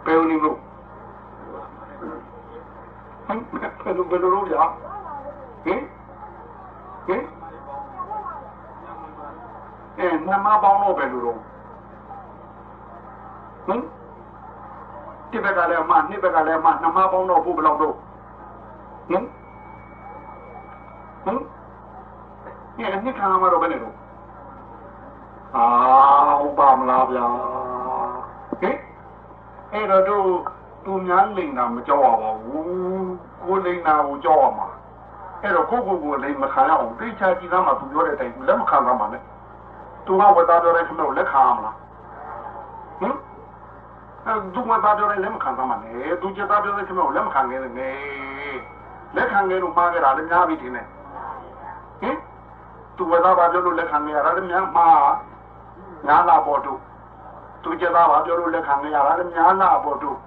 [0.06, 0.69] ဘယ်လိုနေလို့ဟင်
[3.30, 4.56] ဘယ်လိုဘယ်လိုလုပ်ရ
[5.66, 5.82] ဟင်
[7.08, 7.24] ဟင်
[9.98, 11.40] အဲနမပေါင်းတော့ဘယ်လိုလုပ်
[13.68, 13.82] ဟင်
[15.30, 17.96] ဒီဘက်ကလည်းအမနှစ်ဘက်ကလည်းအမနမပေါင်းတော့ဘုဘယ်လောက်တော့
[19.10, 19.24] ဟင်
[21.24, 21.40] ဟင်
[22.76, 23.96] ဒီအနှစ်ခံမှာတော့ဘယ်နဲ့တော့
[25.56, 25.66] အာ
[26.40, 27.26] ဟုတ်ပါမလားဗျာ
[28.62, 28.78] ဟင်
[29.74, 30.26] အဲ့တော့တို့
[30.90, 33.14] သူများလိန်တာမကြောက်ရပါဘူး
[33.46, 34.68] ကိုလိန်တာကိုကြောက်ရမှာ
[35.42, 39.26] အဲ့တော့ကိုကိုကိုလိန်မခံရအောင်သိချာကြည့်သားမှသူပြောတဲ့အတိုင်းလက်မခံသားမှလည်း
[40.06, 41.76] သူကဝတ်သားပြောတဲ့ခဏကိုလက်ခံရမလား
[43.00, 43.16] ဟင်
[44.26, 47.72] အဲသူဝတ်သားပြောတဲ့လက်မခံသားမှလည်းသူချက်သားပြောတဲ့ခဏကိုလက်မခံခဲ့နဲ့
[49.16, 50.86] လက်ခံခဲ့လို့မှားခဲ့တာလည်းများပြီထင်တယ်
[52.02, 52.18] ဟင်
[52.98, 55.12] သူဝတ်သားပြောလို့လက်ခံခဲ့ရတာလည်းများမှား
[56.08, 56.80] ညာလာပေါ်တို့
[57.64, 60.18] သူကျသားပါပြောလို့လက်ခံနေရတာလည်းများနာပေါ့တို့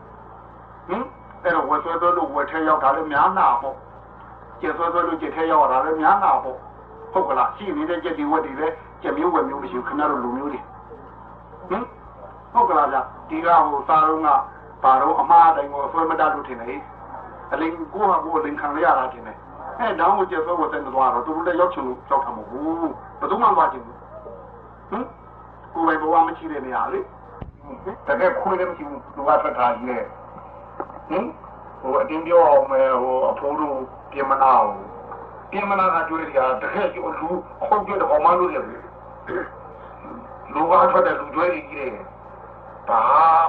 [0.88, 1.05] ဟင်
[1.42, 3.77] အဲ့တော့ဝက်ဆွဲသွဲလို့ဝက်ထဲရောက်တာလည်းများနာပေါ့
[4.61, 6.59] ကျက်ဆွဲသွဲလို့ကျက်ထဲရောက်တာလည်းများနာပေါ့
[7.12, 10.61] ဟုတ်ကလားရှိနေတဲ့ကျက်ဒီဝက်တွေလည်းကျက်မျိုးဝက်မျိုးမရှိဘူးခင်ဗျားတို့လူမျိုးတွေ
[11.71, 11.85] ဟင်
[12.53, 14.29] ဟုတ်ကလားဗျဒီကဟိုစားတော့က
[14.83, 16.81] ဘာတော့အမှားတိုင်းကိုဆွဲမတတ်လို့ထင်တယ်
[17.53, 19.37] အလင်းကိုဟာကိုအလင်းခံရတာထင်တယ်
[19.79, 23.97] အဲတောင်းကိုကျက်ဆွဲဝက်တဲ့သွားတော့သူတို့လည်းရောက်ချင်လို့ရောက်တာမဟုတ်ဘူးဘယ်သူမှမပါချင်ဘူး
[24.90, 25.05] ဟင်
[25.73, 27.01] ကိုယ်ပဲဘဝမရှိတဲ့နေရာလေ
[28.07, 29.99] တကယ်ခွေးလည်းမရှိဘူးသူကထွက်ထားကြီးလေ
[31.08, 31.26] ဟင်
[31.80, 33.76] ဟိုအတင်းပြောအောင်မယ်ဟိုအဖိုးတို့
[34.12, 34.70] ပြင်မနာအောင်
[35.50, 37.28] ပြင်မနာကတွေ့ရတကယ်ကျလူ
[37.64, 38.82] ခုတ်ကြတဲ့ကောင်မလို့ရတယ်
[40.52, 41.94] လူကထွက်တဲ့လူတွေကြီးတယ်
[42.88, 43.00] ဘာ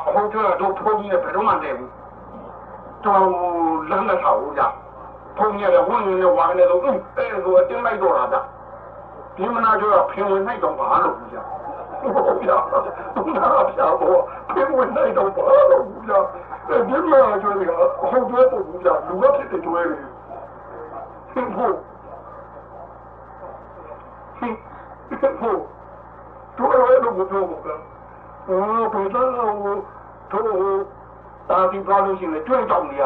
[0.06, 1.92] အခုကျတော့ဖုန်းကြီးဘယ်တော့မှမတည့်ဘူး
[3.06, 3.24] တော့
[3.90, 4.64] လမ်းနဲ့ထားဦးကြ
[5.38, 6.92] ဖုန်းကြီးလည်းဝင်းနေဝိုင်းနေတော့အဲ
[7.44, 8.38] ဆိုအတင်းလိုက်တော့တာဗျ
[9.36, 11.63] ပြင်မနာကျတော့ဖင်ဝင်နိုင်တော့ဘာလို့ဘူးကြဟု
[12.10, 12.12] တ်
[12.44, 14.18] ဗျာဟုတ်လားဗျာဘော
[14.52, 16.20] ဖင်ဝင်နိုင်တော့ဘာလို့ဘူးဗျာ
[16.88, 17.72] ဒီမှာကျွေးက
[18.12, 19.96] ဟုတ်ကျွေးတော့ဘူးဗျာလူကဖြစ်တဲ့ကျွေးလေ
[21.34, 21.76] ဟင်ဖို့
[24.40, 25.60] ဟင်ဖို့
[26.58, 27.76] တို့လည်းတော့မပြောဘူးကွာ
[28.48, 30.82] အော်ဘယ်တော့တို့
[31.50, 33.04] တာဒီပါလို့ရှိရင်တွေ့တော့နေရ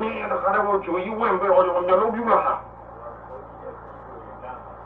[0.00, 2.40] နေရတာကတော့ကျွေးဝင်ပြီးတော့ညလုံးပြူလာ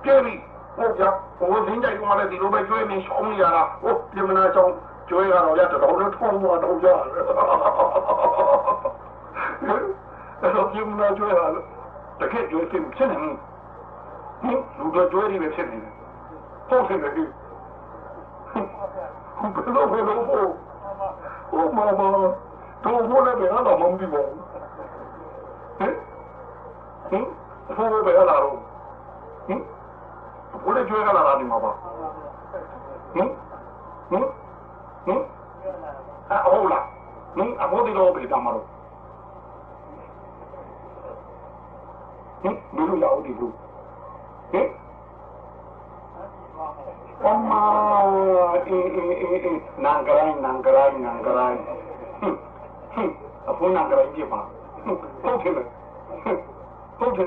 [0.02, 0.34] ပြေပြီ
[0.80, 1.04] ဟုတ်ကြ
[1.38, 4.72] ဟိုလင်းကြိုင်ကလည်းဒီလိုပဲကျွေးနေရှောင်းနေရတာဟိုပြင်မနာချောင်း
[5.08, 11.50] ကျွေးရတော့ရတော့တော့ထုံးသွားတော့ကြအဲ့တော့ပြင်မနာကျွေးရတော့
[12.20, 15.78] တကယ်ကျွေးဖြစ်ဖြစ်နေဟင်လူတို့ကျွေးနေဖြစ်နေ
[16.68, 17.24] ဟုတ်တယ်လေဘယ်
[19.74, 20.44] လိုဘယ်လိုဟို
[21.50, 24.36] ဟိုမမတော့ဘိုးလည်းဘယ်တော့မှမပြီးပါဘူး
[25.78, 25.94] ဟင်
[27.10, 27.24] ဟင်
[27.76, 28.56] ဘိုးဘယ်လာတော့
[29.46, 29.79] ဟင်ဝ
[30.64, 33.28] ကိုလည်းကျွေးကြလာတာဒီမှာပါဟင်
[34.10, 34.24] ဟင်
[35.06, 35.22] ဟင်
[36.30, 36.84] အဟုတ်လား
[37.36, 38.66] ဟင်အဖို့ဒီလိုပြေးတာမလို့
[42.42, 43.50] ဟင်ဘယ်လိုရောက်ဒီလို
[44.52, 44.68] ဟင်
[47.24, 47.52] အမ
[48.66, 51.58] အေးအေးအေးအေးနန်ဂရိုင်းနန်ဂရိုင်းနန်ဂရိုင်း
[52.20, 52.34] ဟင်
[52.92, 53.10] ဟင်
[53.48, 54.40] အဖို့နန်ဂရိုင်းပြပါ
[55.22, 55.54] ဟုတ်တယ်
[56.98, 57.26] ဟုတ်တယ်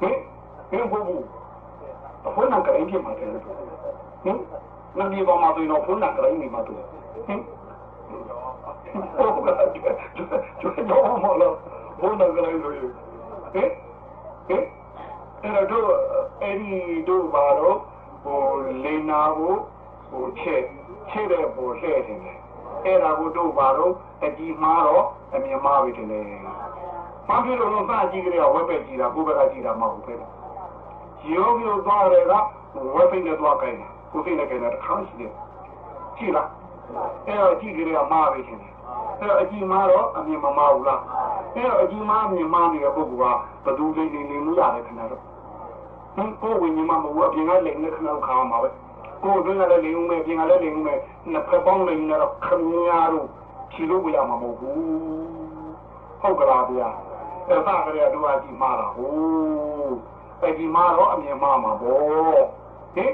[0.00, 0.16] ဟင်
[0.70, 1.39] ဟင်ဘုဘူး
[2.26, 3.34] အဖို့နန်ဂရိုင်းပြပါတယ်ဟ
[4.30, 4.38] င်
[4.98, 6.72] နဒီဘာမဆိုရင်ဖုန်းနန်ဂရိုင်းနေမှာတူ
[7.26, 7.40] ဟင်
[9.16, 11.54] ဟုတ်ကဲ့ကျွတ်ကြောင်းမလို့
[12.00, 12.88] ဘုန်းနန်ဂရိုင်းဆိုရင်
[13.52, 13.70] ဟင်
[14.48, 14.64] ဟင်
[15.42, 15.90] အဲ့တော့
[16.42, 16.72] အဲ့ဒီ
[17.08, 17.78] တို့ဘာတော့
[18.24, 18.40] ဟို
[18.84, 19.54] လေနာကို
[20.10, 20.62] ဟိုချက်
[21.10, 22.20] ချက်တဲ့ပေါ်လှည့်တယ်
[22.84, 23.92] အဲ့ဒါကိုတို့ဘာတော့
[24.24, 25.04] အကြီးမားတော့
[25.34, 26.24] အမြင်မားပြီတယ်
[27.28, 30.39] ဘာဖြစ်လို့လဲစကြည့်ကြရဝက်ပဲကြည့်တာကိုယ်ပဲကြည့်တာမဟုတ်ဘူးပဲ
[31.28, 32.32] ယောဂီတို့သွားရဲက
[32.94, 33.76] ဝက်ပဲနဲ့သွားကြတယ်
[34.10, 35.32] ကိုယ်သိနေကြတဲ့ခါရှိတယ်
[36.16, 36.48] ကြည့်လား
[37.26, 38.58] အဲ့တော့ကြည့်ကြရမားပြီတယ်
[39.18, 41.00] အဲ့တော့အကြီးမားတော့အမြင်မမားဘူးလား
[41.54, 45.22] အဲ့တော့အကြီးမားအမြင်မားနေတဲ့ပုဂ္ဂိုလ်ကဘယ်သူလိမ့်နေနေလို့ရတယ်ခင်ဗျားတို့
[46.16, 48.68] ဟင်ကိုယ်ဝิญဉ်မမဟုတ်အပြင်ကလိမ့်နေခဏခါမှာပဲ
[49.22, 50.98] ကိုယ်အတွင်းကလည်းလိမ့်ဦးမယ်ပြင်ကလည်းလိမ့်ဦးမယ်
[51.30, 53.26] နှစ်ဖက်ပေါင်းလိမ့်နေတော့ခင်ဗျားတို့
[53.72, 54.78] ခြေလို့ပြရမှာမဟုတ်ဘူး
[56.20, 56.88] ဟုတ်ကလားဗျာ
[57.48, 59.96] အဲ့ဒါကလေးတို့အကြီးမားတာဟိုး
[60.44, 61.98] အကြီးမားတော့အမြင်မားမှာပေါ့
[62.94, 63.12] ဟင်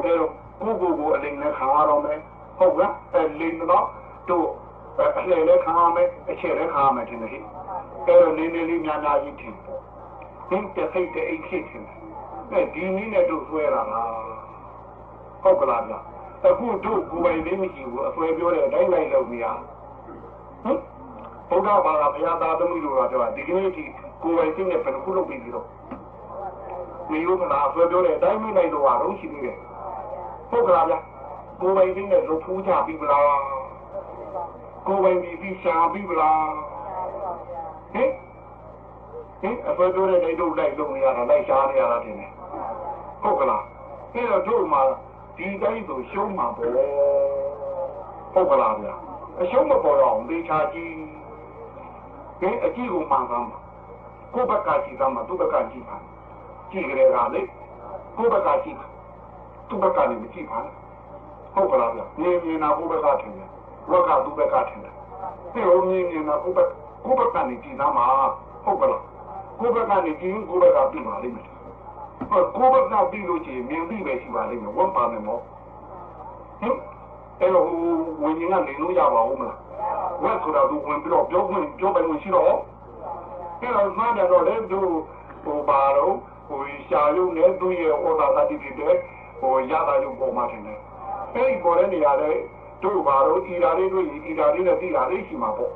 [0.00, 2.18] အဲ့တော့ကိုယ်ကိုယ်ကိုအလိမ့်နဲ့ခါရတော့မယ်
[2.58, 3.86] ဟုတ်ကဲ့အဲ့လိမ့်တော့
[4.28, 4.46] တို့
[4.98, 7.38] အလှည့်လည်းခါရမယ်အချက်လည်းခါရမယ်ထင်တယ်ဟိ
[8.06, 9.80] အဲ့တော့နည်းနည်းလေးများများကြီးထင်ပေါ့
[10.48, 11.98] ဟင်တစ်စိတ်တစ်အိတ်ဖြစ်ထင်တယ်
[12.52, 14.10] အဲဒီနည်းနဲ့တို့ဆွဲတာလား
[15.42, 15.94] ဟုတ်ကလားဗျ
[16.46, 20.78] အခုတို့ကိုယ်ပိုင်လေးမရှိဘူးအဆွဲပြောတဲ့အတိုင်းလိုက်လုပ်နေရဟင်
[21.48, 23.84] ဘုရားဘာသာဘုရားသားသမီးတို့ကပြောတာဒီကနေ့ဒီ
[24.22, 25.54] ကိုယ်ပိုင်သိနေဘယ်ခုလုပ်ပြီးပြီး
[27.12, 29.56] တော့မိလို့မလားဆွဲပြောတဲ့အတိုင်းမလိုက်တော့တော့ရှိသေးတယ်
[30.50, 30.94] ဟုတ်ကလားဗျ
[31.60, 33.26] ကိုယ်ပိုင်သိနေလို့ဖူးကြပြီးပလား
[34.86, 36.44] ကိုယ်ပိုင်ပြီးပြီးရှာပြီးပလား
[37.92, 38.10] ဟင်
[39.40, 42.32] ဟင်အဆွဲပြောတဲ့တိုင်းတို့လိုက်လုပ်နေရတာလိုက်ရှားနေရတာတင်တယ်
[43.22, 43.64] ဟုတ်ကလား
[44.14, 44.82] အဲ့တော့တို့မှာ
[45.36, 46.72] ဒီတိုင်းဆိုရှုံးမှာပေါ့
[48.32, 48.94] ဟုတ်ကလားဗျာ
[49.40, 50.94] အရှုံးမပေါ်တော့ဒေချာကြီး
[52.40, 53.58] ဟင်အကြည့်ကိုမှန်သမ်းပါ
[54.34, 55.96] ကိုယ့်ဘက်ကကြည့်သမ်းပါသူ့ဘက်ကကြည့်ပါ
[56.72, 57.40] ကြည့်ကြရတာလေ
[58.16, 58.76] ကိုယ့်ဘက်ကကြည့်
[59.68, 60.58] သူ့ဘက်ကနေမကြည့်ပါ
[61.54, 63.48] ဟုတ်ကလားဗျာမြင်မြင်နာကိုယ့်ဘက်ကထင်တယ်
[63.90, 64.94] ဝက်ကသူ့ဘက်ကထင်တယ်
[65.52, 66.68] ဒီလိုမြင်မြင်နာကိုယ့်ဘက်
[67.04, 68.06] ကိုယ့်ဘက်ကနေကြည့်သမ်းပါ
[68.64, 69.02] ဟုတ်ကလား
[69.58, 71.46] ကိုယ့်ဘက်ကနေကြည့်ကိုယ့်ဘက်ကပြီးပါလိမ့်မယ်
[72.30, 75.38] ကိုယ်ဘက်ကပြီးလို့ချင်းမြင်ပြီးပဲရှိပါလိမ့်မယ်ဝတ်ပါမယ်မော
[76.60, 76.76] ဟင်
[77.40, 77.66] အဲ့တော့
[78.22, 79.58] ဝင်ရင်ကနေလို့ရပါဦးမလား
[80.22, 82.54] ဝတ်ဆိုတာသူဝင်ပြီးတော့ပြောခွင့်ပြောပိုင်ခွင့်ရှိတော့
[83.60, 84.80] အဲ့တော့မှန်းတယ်တော့လေသူ
[85.44, 86.14] ဟိုပါတော့
[86.52, 88.90] ဟိုရှာရုံနဲ့သူ့ရဲ့ဩသာသတိတွေ
[89.40, 90.78] ဟိုရတာရုံပေါ်မှာထင်တယ်
[91.34, 92.30] အဲ့ဒီပေါ်တဲ့နေရာလေ
[92.82, 95.72] တို့ပါတော့ဤဓာလေးတို့ဤဓာလေးနဲ့သိတာလေးရှိမှာပေါ့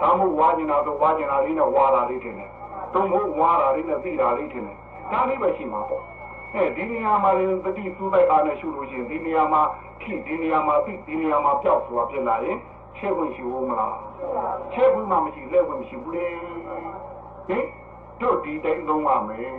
[0.00, 2.50] ဒါမှမဟုတ်ဝါကျင်တာတော့ဝါကျင်တာလေးနဲ့ဝါတာလေးထင်တယ်
[2.94, 4.76] တို့မဟုတ်ဝါတာလေးနဲ့သိတာလေးထင်တယ်
[5.12, 6.02] ဒါလေးပဲရှိမှာပေါ့
[6.54, 9.62] အဲဒီနေရာမှာလည်းတတိသူ့တိုက်အားနဲ့ရှုလို့ရှိရင်ဒီနေရာမှာ
[10.00, 12.56] ဖြစ်ဒီနေရာမှာပြီးဒီနေရာမှာပြောက်ဆိုတာဖြစ်လာရင်
[12.96, 13.96] ချဲဝင်ရှိဦးမလား
[14.72, 16.26] ချဲဝင်မှမရှိလဲဝင်မရှိဘူးလေ
[17.48, 17.64] ဟင်
[18.24, 19.52] တို့ဒီတိုင်းလုံးပါမယ်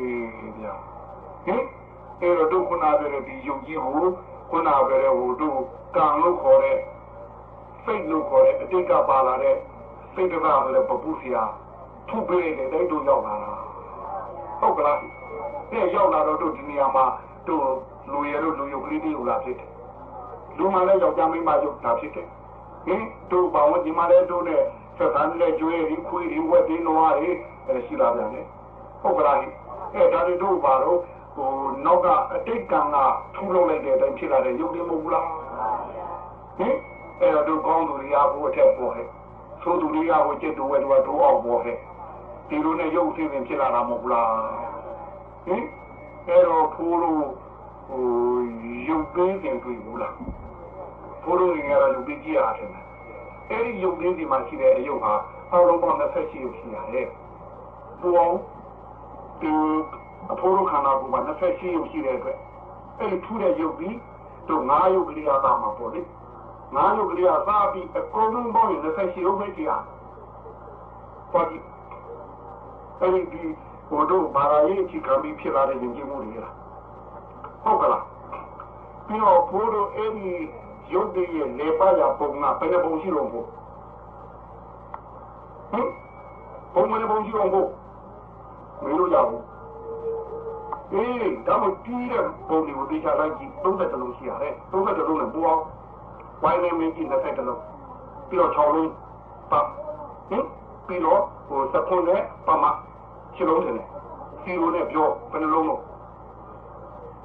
[0.59, 0.73] ဗျာ
[1.45, 1.63] ဟင်
[2.21, 4.07] အဲတော့တို့ခုနပြောတဲ့ဒီယုံကြည်ကို
[4.49, 5.59] ခုနပြောတဲ့ဟိုတို့
[5.95, 6.77] ကံလို့ခေါ်တဲ့
[7.83, 9.55] စိတ်လို့ခေါ်တဲ့အတိတ်ကပါလာတဲ့
[10.13, 11.43] စိတ်တကားလည်းပပူစီယာ
[12.09, 13.51] ထုပ်ပေးတဲ့တိုင်းတို့ရောက်လာတာ
[14.59, 14.97] ဟုတ်ကလား
[15.71, 17.05] တဲ့ရောက်လာတော့တို့ဒီနေရာမှာ
[17.47, 17.65] တို့
[18.11, 19.69] လူရတို့လူယုတ်ကလေးတွေလာဖြစ်တယ်
[20.57, 22.27] လူမှလည်းယောက်ျားမိန်းမယုတ်တာဖြစ်တယ်
[22.85, 24.61] ဟင်တို့ဘာဝင်ဒီမှာလည်းတို့နဲ့
[24.97, 27.29] ဆက်ဆံတဲ့ကျွေးရင်ခွေးရင်ဝက်တင်းနွားတွေ
[27.85, 28.45] ရှိလာပြန်တယ်
[29.05, 29.37] ဟုတ်ကလား
[29.95, 30.99] အဲဒါတွေတို့ဘာတော့
[31.35, 31.49] ဟို
[31.85, 32.95] နောက်ကအတိတ်ကံက
[33.35, 35.25] ထူလုံးလိုက်တဲ့အတိုင်းဖြစ်လာတဲ့ယုတ်တယ်မဟုတ်ဘူးလား
[36.57, 36.75] ဟင်
[37.21, 39.07] အဲတို့ကောင်းသူတွေကဘိုးအထက်ပေါ်ဟဲ့
[39.63, 41.77] သို့သူတွေကဟိုจิตတို့ဝဲတို့တို့အောက်ပေါ်ဟဲ့
[42.49, 44.29] ဒီလိုနဲ့ရုပ်ဆင်းဆင်းဖြစ်လာတာမဟုတ်လား
[45.45, 45.63] ဟင်
[46.27, 47.23] အဲ့တော့ဖိုးလို့
[47.87, 48.03] ဟို
[48.87, 50.15] ရုပ်ကင်းတင်တွေ့ဘူးလား
[51.23, 52.69] ဖိုးလို့ငါရရုပ်ပြီးကြည့်ရတယ်
[53.49, 55.13] အဲ့ဒီရုပ်ကင်းဒီမှာရှိတဲ့အယုတ်ဟာ
[55.51, 57.07] အောက်လုံးပေါင်း28ရုပ်ရှိရတယ်
[57.99, 58.35] ပူအောင်
[59.41, 59.51] ဒီ
[60.31, 62.37] အဖိုးတို့ခန္ဓာကိုယ်မှာ28ရုပ်ရှိတဲ့အတွက်
[62.99, 63.97] အဲ့ဒီထူးတဲ့ရုပ်ပြီး
[64.47, 66.01] တို့9ရုပ်ကလေးအသာမှာပေါ့လေ
[66.53, 69.71] 9ရုပ်ကလေးအသာပြီးအကုန်လုံးပေါင်းရင်28ရုပ်ပဲကြည့်ရ
[71.33, 71.57] ပါဒီ
[72.99, 73.43] အဲ့ဒီ
[73.89, 76.53] ဟိုတို့ဘာသာရေးအချိန်ကမ်းပြီးဖြစ်လာတဲ့ယဉ်ကျေးမှုတွေလား
[77.63, 78.03] ဟုတ်ကလား
[79.07, 80.29] ပြီးတော့ဘိုးတို့အဲ့ဒီ
[80.93, 83.47] ရုပ်တည်းရဲ့နေပါရပုံကဘယ်နှပုံရှိလို့ဘို့
[85.71, 85.87] ဟင်
[86.73, 87.69] ပုံမနှပုံရှိလို့ဘို့
[88.83, 89.55] မလို့ရဘူးဟ
[90.93, 95.61] အေးဒါမှတီးတဲ့ပုံတွေကိုတေချာလိုက်ကြည့်30လုံးရှိရတယ်30လုံးနဲ့ပူအောင်
[96.43, 97.61] ဝိုင်းနေမင်းကြီး20လုံး
[98.29, 98.91] ပြီးတော့6လုံး
[99.51, 99.65] ပတ်
[100.29, 100.45] ဟင်
[100.87, 102.65] ပြီးတော့ဟိုစကွန်နဲ့ပမ
[103.35, 103.79] ချလုံးတယ်
[104.41, 105.81] စီလိုနဲ့ပြောဘယ်နှလုံးလို့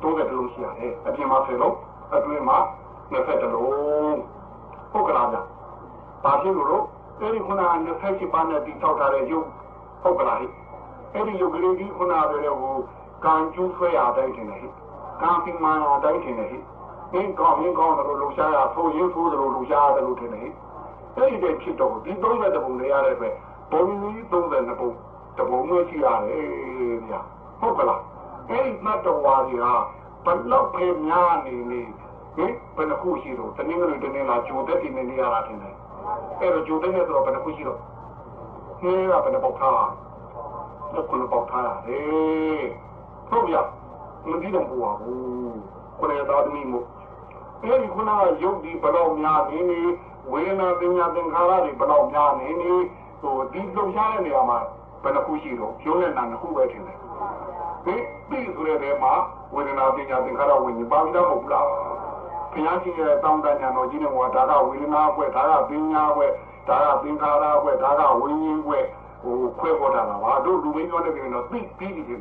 [0.03, 1.76] 30လုံးရှိရတယ်အပြင်မှာ10လုံး
[2.14, 2.59] အတွင်းမှာ
[3.12, 4.18] 20လုံး
[4.92, 5.38] ဟုတ်ကလားဗျ
[6.24, 6.84] ပါရှိလို့လို့
[7.20, 7.66] အဲ့ဒီခုနက
[8.01, 9.46] 28ပါးနဲ့တိထောက်ထားတဲ့ရုပ်
[10.03, 10.46] ဟုတ်ကလားဟိ
[11.14, 12.76] အဲ့ဒီရုပ်ကလေးကြီးခုနကပြောတဲ့ဟို
[13.24, 14.68] ကံကျူးဆွဲရတိုင်းတင်တယ်ဟိ
[15.22, 16.58] ကံပိမာနာတိုင်းတင်တယ်ဟိ
[17.14, 20.48] အင်းကောင်းရင်ကောင်းတယ်လို့လူရှားရဆိုရင်ဆိုတယ်လို့လူရှားရတယ်လို့ထင်တယ်
[21.14, 22.22] ဟိအဲ့ဒီတည်းဖြစ်တော့ဒီ30
[22.64, 23.34] ပုံလေးရတဲ့အတွက်
[23.72, 24.90] ဘုံကြီး32ပုံ
[25.38, 26.44] တပုံမျိုးရှိရတယ်
[27.08, 27.20] ဗျာ
[27.61, 28.00] ဟုတ်ကလား
[28.48, 29.74] အဲ့ဒီမတ်တော်ဝါကြီးဟာ
[30.24, 31.80] ဘလောက်ပဲများနေနေ
[32.36, 35.74] ဟင်ဘယ်နှခုရှိတော့တနင်္ဂနွေတနင်္လာဂျိုတက်တင်နေရတာထင်တယ်
[36.40, 37.78] အဲ့တော့ဂျိုတက်နေတော့ဘယ်နှခုရှိတော့
[38.80, 39.82] ဟင်းကဘယ်နှပေါက်ထား
[40.95, 42.64] တော့ခုနပေါက်ထားရတယ်
[43.30, 43.62] ဟုတ်ဗျာ
[44.28, 45.59] မကြည့်တော့ဘူးဘူး
[45.99, 46.86] ကိုယ်ရသားသမီးမို့
[47.64, 49.80] အဲ့ဒီခုနကယုတ်ဒီဘလောက်များနေနေ
[50.30, 52.72] ဝေဒနာပညာသင်္ခါရတွေဘလောက်များနေနေ
[53.20, 54.59] ဟိုဒီလုံရှားတဲ့နေရာမှာ
[55.03, 56.99] ဘယ်နှခုရှိတော့ရုံးနဲ့နာနှစ်ခုပဲထင်တယ်
[57.84, 57.95] ဒီ
[58.28, 59.12] ပြီးဆိုတဲ့နေရာမှာ
[59.55, 61.66] ဝေဒနာပညာသင်္ခါရဝင်ပါပြီးတော့မဟုတ်လား
[62.53, 66.30] ဘုရားရှင်ရဲ့တောင်းတညာတော်ကြီးနဲ့ဟောဒါကဝေဒနာဘွဲ့ဒါကပညာဘွဲ့
[66.68, 68.84] ဒါကသင်္ခါရဘွဲ့ဒါကဝိညာဉ်ဘွဲ့
[69.23, 72.21] ဟိုခွဲပေါ်တာပါတို့လူမင်းပြောတဲ့ကိန်းတော့သိပြီးပြီဟင်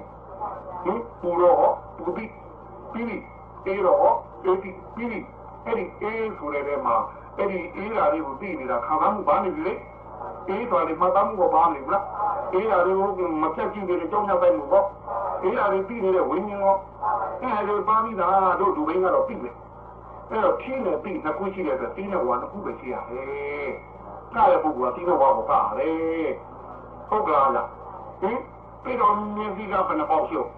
[1.22, 2.32] ပူတော့ပူပြီး
[2.94, 3.18] ပြီးပြီ
[3.66, 3.98] အေးတော့
[4.46, 5.20] အေးပြီးပြီးပြီ
[5.66, 6.96] အဲ့ဒီအေးဆိုတဲ့နေရာမှာ
[7.38, 9.74] အဲ့ဒီအေးဓာတ်လေးကိုသိနေတာခံစားမှုဘာနေပြီလဲ
[10.48, 12.06] အေးတော်လေးမှတ်သားမှုကဘာနေဘူးလား
[12.54, 14.86] အေးဓာတ်လေးကိုမဖြတ်ကြည့်တဲ့ကြောင်းရောက်တိုင်းမှုပေါ့
[15.44, 16.76] အေးဓာတ်လေးပြီးနေတဲ့ဝိညာဉ်ရော
[17.42, 19.56] အဲ့ဒါပါပြီးသားတို့လူမင်းကတော့ပြီးမယ်
[20.30, 23.70] အဲ့တော့ခင်းနဲ့ပြီးနှစ်ခုရှိတဲ့အတွက်တင်းနဲ့ဝါနှစ်ခုပဲရှိရတယ်။
[24.34, 26.30] ကားရဲ့ပုဂ္ဂိုလ်ကတင်းနဲ့ဝါကိုကားရတယ်။
[27.10, 27.68] ဟုတ်ကလားလား။
[28.22, 28.38] ဟင်
[28.84, 30.52] ပြီးတော့မြင်းစီကဘယ်နှပေါက်ရှိအောင်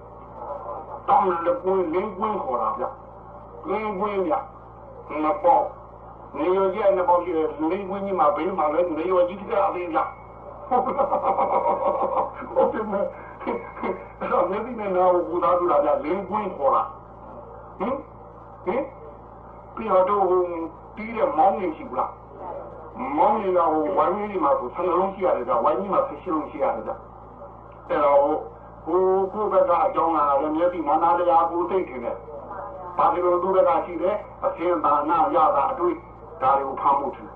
[1.07, 2.85] တောင်းလည်းကွင်းလင်းကွင်းခေါ်တာဗျ။
[3.69, 4.33] လင်းကွင်းဗျ။
[5.21, 5.65] နှစ်ပေါက်
[6.37, 9.99] နေရကြီးနှစ်ပေါက်ရှိတယ်လင်းကွင်းကြီးမှာဘေးမှာလည်းနေရကြီးတဲ့အသေးဗျ။
[10.69, 12.93] ဟုတ်တယ်မ
[14.19, 16.83] အဲ့တော့မြင်းစီနဲ့နာကိုပူသားပြတာဗျလင်းကွင်းခေါ်တာ။
[17.79, 17.95] ဟင်
[18.65, 18.83] ဟင်
[19.75, 20.23] ပြီးတော့တို့
[20.95, 22.11] တီးတဲ့မောင်းနေရှိဘူးလား
[23.17, 26.89] မောင်းနေတာဟိုဝိုင်းကြီးမှာဆိုဆယ်လုံးရှိရတယ်ကဝိုင်းကြီးမှာဆယ်ရှင်းလုံးရှိရတယ်က
[27.89, 28.19] အဲ့တော့
[28.85, 29.01] ဟို
[29.33, 32.17] ကိုဘက်ကအကြောင်းလာတယ်မျက်စိမနာတရားကိုသိထင်တယ်
[32.97, 35.95] ဘာလို့သူဘက်ကရှိတယ်အသင်သာနာရတာအတွေ့
[36.41, 37.29] ဒါတွေကိုဖမ်းမှုထင်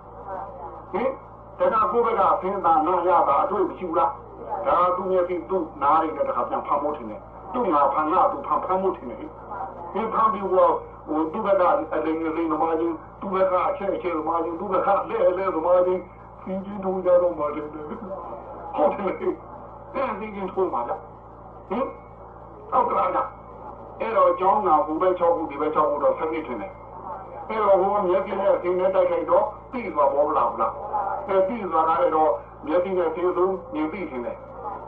[0.93, 4.11] ဟင်ဒါကကိုဘက်ကအသင်သာနာရတာအတွေ့မရှိဘူးလား
[4.67, 7.21] ဒါသူမျက်စိသူ့နားရတဲ့တခါပြန်ဖမ်းမှုထင်တယ်
[7.53, 10.73] သူ့ငါဖမ်းလာသူဖမ်းဖမ်းမှုထင်တယ်ဟင်ဖမ်းပြီးတော့
[11.07, 15.99] ဟိုသူ့ဘက်ကအလိမ်အလိမ်သမားကြီးသူ့ဘက်ကအချက်အချက်သမားကြီးသူ့ဘက်ကလဲလဲသမားကြီး
[16.41, 19.35] စီကြီးတို့ကြတော့မှတယ်ဟုတ်တယ်
[19.95, 20.99] အဲ့ဒီကြီးထိုးပါလား
[21.69, 21.85] ဟင်
[22.71, 23.09] ဟုတ်ကလား
[23.99, 26.57] အဲ့တော့ကျောင်းနာဘူပဲ6ခုဒီပဲ6ခုတော့ဆက်နေတယ်
[27.49, 30.73] အဲ့တော့ဟိုမျက်စိနဲ့အင်းနဲ့တိုက်ခိုက်တော့ပြီးသွားပေါ်လာဘူးလား
[31.27, 32.31] အဲ့ပြီးသွားတာတော့
[32.65, 34.37] မျက်စိနဲ့သိဆုံးမြင်ပြီးတယ်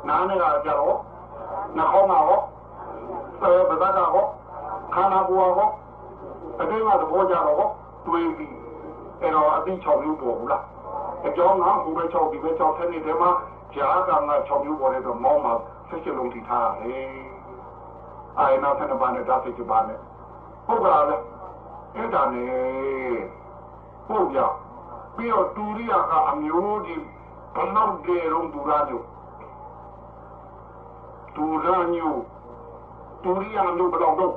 [0.08, 0.96] နားနဲ့ကကြတော့
[1.78, 2.42] နှာခေါင်းကတော့
[3.42, 4.28] အဲဗဒကတော့
[4.94, 5.72] ခန္ဓာကိုယ်ကတော့
[6.62, 7.72] အတွင်းကသဘောကြတော့
[8.06, 8.54] တွေးပြီး
[9.22, 10.64] အဲ့တော့အသိ6မျိုးပေါ်ဘူးလား
[11.28, 13.32] အကြောင်းကဟိုပဲ6ဒီပဲ6ဆက်နေတဲ့မှာ
[13.76, 15.54] ဂျာကငါ6မျိုးပေါ်တဲ့တော့မောင်းမှာ
[15.90, 17.28] ဆက်ချက်လုံးထိထားရတယ်
[18.40, 20.00] အာရနာသနပါနဲ့ဒါစိတ်ပါနဲ့
[20.66, 21.18] ဟုတ်ကလားလဲ
[21.96, 22.48] အဲ့ဒါနဲ့
[24.08, 24.40] ဟုတ်ကြ
[25.16, 27.04] ပြီးတော့ဒူရိယာကအမျိုးကြီး
[27.56, 29.06] ဘလောက်တည်းလုံးဒူရာမျိုး
[31.36, 32.22] ဒူရာမျိုး
[33.24, 34.34] ဒူရိယာမျိုးဘလောက်တော့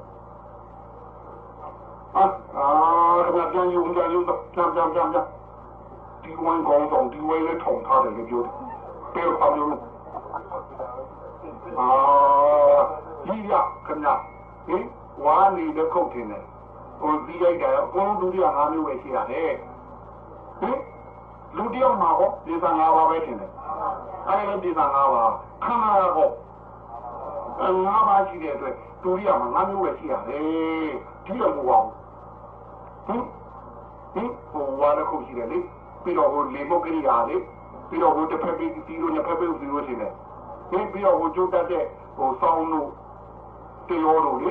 [2.60, 2.70] အာ
[3.34, 5.26] အာပြန်ယူပြန်ယူပြန်ပြန်ပြန်ပြန်
[6.22, 8.54] ဒီဝိုင်းကောင်းဆောင်ဒီဝိုင်းလေးထုံထားတယ်လို့ပြောတယ်
[9.14, 9.76] ပြေအောင်လို့
[11.78, 11.88] အာ
[13.26, 13.52] ကြီးရ
[13.86, 14.08] ခင်ဗျ
[14.66, 14.84] ဟင်
[15.24, 16.44] ဝါနေတဲ့ခုတ်တင်တယ်
[17.00, 19.50] ဟိုပြီးလိုက်တယ်အကုန်လုံးဒုတိယ၅မျိုးပဲရှိရတယ်
[20.60, 20.78] ဟင်
[21.56, 23.50] လူတယောက်မှာဟောဒီစာ၅ပါးပဲတင်တယ်
[24.28, 25.32] အဲ့ဒီဒီစာ၅ပါး
[25.64, 26.28] ခန္ဓာဟော
[27.84, 30.42] ငါးပါးရှိတဲ့အတွက်ဒုတိယမှာ၅မျိုးပဲရှိရတယ်
[31.24, 31.99] ဒီလိုမဟုတ်ပါဘူး
[33.10, 33.24] ဟင်
[34.14, 35.58] ဟင်ဟိုဝါလည်းခုရှိတယ်လေ
[36.02, 37.36] ပြီးတော့ဟိုလေမုတ်ကလေးဟာလေ
[37.88, 40.12] ပြီးတော့ဟိုတစ်ဖက်ပြီးပြီးလို့နှစ်ဖက်ပြီးပြီးလို့ရှိတယ်
[40.70, 41.84] ဟင်ပြီးတော့ဟိုကျိုးတက်တဲ့
[42.16, 42.88] ဟိုဆောင်းလို့
[43.88, 44.50] တေရောလို့လေ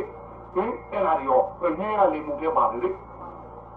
[0.55, 2.89] ဟင်အဲ့ဒါရောငင်းရလေမှုပြပါတယ်လေ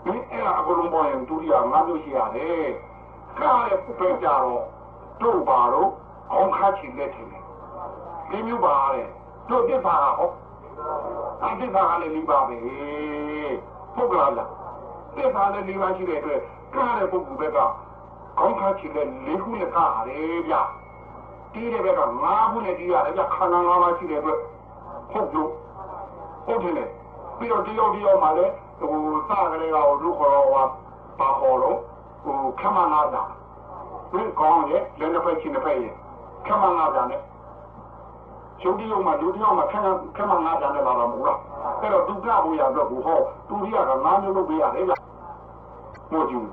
[0.05, 2.66] ဟင်အဲ့ဒါအကုန်လုံးပေါ်ရင်ဒုတိယငါးမျိုးရှိရတယ်
[3.39, 4.62] ကားရဲ့ပုပဲကြတော့
[5.22, 5.91] တို့ပါတော့
[6.33, 7.45] အောင်ခါချင်တဲ့ထင်တယ်
[8.30, 9.07] ဒီမျိုးပါတဲ့
[9.49, 10.30] တို့ပြပါဟော
[11.45, 12.57] အတိပါလည်းလိပါပဲ
[13.95, 14.33] ဟုတ်ကလား
[15.15, 16.41] ပြပါလည်းလိပါရှိတဲ့အတွက်
[16.75, 17.59] ကားတဲ့ပုဂ္ဂိုလ်ဘက်က
[18.39, 20.55] ကောင်းခါချင်တဲ့လေးခုနဲ့ကားရတယ်ဗျ
[21.53, 24.39] တီးတဲ့ဘက်ကငါးခုနဲ့တီးရတယ်ဗျခန္ဓာငါးပါးရှိတဲ့အတွက်
[25.13, 25.51] ဟုတ်လို့
[26.47, 26.85] ဟဟုတ်တယ်လေ
[27.39, 28.91] ပြီးတော့တယောက်တယောက်မှလည်းဟို
[29.29, 30.65] စကလေးကဟိုလူခေါ်တော့ဟို
[31.19, 31.79] ပါခေါ်တော့
[32.23, 33.23] ဟိုခမနာတာ
[34.13, 35.93] ဘယ်ကောင်းရဲ့လည်းတစ်ဖက်ချင်းတစ်ဖက်ရဲ့
[36.47, 37.21] ခမနာတာနဲ့
[38.61, 39.87] ကျုပ်တယောက်မှလူတယောက်မှခမ
[40.17, 41.39] ခမနာတာနဲ့လာတာမဟုတ်လား
[41.81, 45.03] အဲ့တော့သူကဘူးရတော့ဘူးဟောသူကြီးကငါမျိုးလုပ်ပေးရတယ်လား
[46.13, 46.47] မို့ကြည့်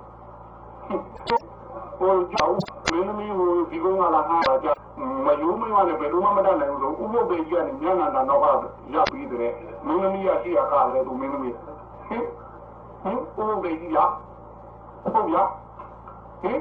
[1.99, 2.53] ဟိုကြောက်
[2.91, 4.67] မင်းမင်းဟိုဒီကောင်ကလာငါကြ
[5.25, 8.45] မယိုးမရနဲ့ဘယ်လိုမှမတတ်နိုင်ဘူးဆိုဥပုပ်ပေကြီးကနေညနာတာတော့က
[8.93, 9.51] ရပြီးတယ်
[9.85, 11.55] မင်းမင်းရရှိရကားတယ်သူမင်းမင်းဟင်
[12.07, 12.23] ဟင်
[13.11, 13.97] ဥပုပ်ပေကြီးရ
[15.13, 15.37] ဟုတ်ရ
[16.41, 16.59] ဟင်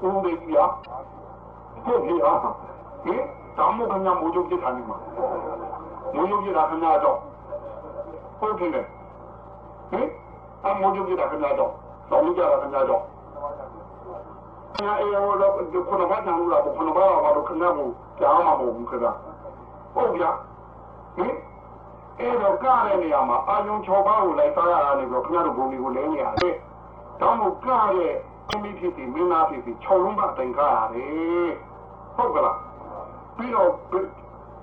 [0.00, 0.58] ပုပ်ပေကြီးရ
[1.84, 3.22] ဟုတ်ပြီဟာဟင်
[3.56, 4.96] တောင်းမခင်ဗျာမိုးချုပ်ပြစ်ထားနေမှာ
[6.14, 7.18] မိုးချုပ်ပြစ်တာခင်ဗျာတော့
[8.38, 10.08] ဟုတ်တယ်ဟင်
[10.64, 11.72] အမိုးချုပ်ပြစ်တာခင်ဗျာတော့
[12.10, 13.02] တော်လို့ကြတာခင်ဗျာတော့
[14.78, 15.52] အဲအေရောတော့
[15.88, 17.88] ခုနကတည်းကလာခုနကလာတော့ခင်ဗျာကို
[18.20, 19.12] ကြားမှာမဟုတ်ဘူးခင်ဗျာ
[19.94, 20.30] ဟုတ်ဗျာ
[21.16, 21.34] ဟင်
[22.18, 26.54] အဲ့တော့ကားတဲ့နေရာမှာအာယုံ6ပါးကိုလိုက်စားရတာနေပြီးခင်ဗျားတို့ဘုံဒီကိုလဲနေရတယ်
[27.20, 28.14] တောင်းမို့ကားတဲ့
[28.62, 31.50] မိဖြစ်ပြီးမင်းသားဖြစ်ပြီး6လုံးပါတိုင်ကားရတယ်
[32.16, 32.58] ဟုတ်ကလား
[33.36, 33.70] ပြီးတော့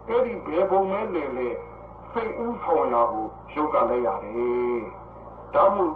[0.08, 1.48] အဲ့ဒီဘယ်ပုံမဲလေလေ
[2.14, 4.84] စိတ်ဥဆောင်ရကိုရုပ်ကလဲရတယ်
[5.56, 5.94] တောင်းမို့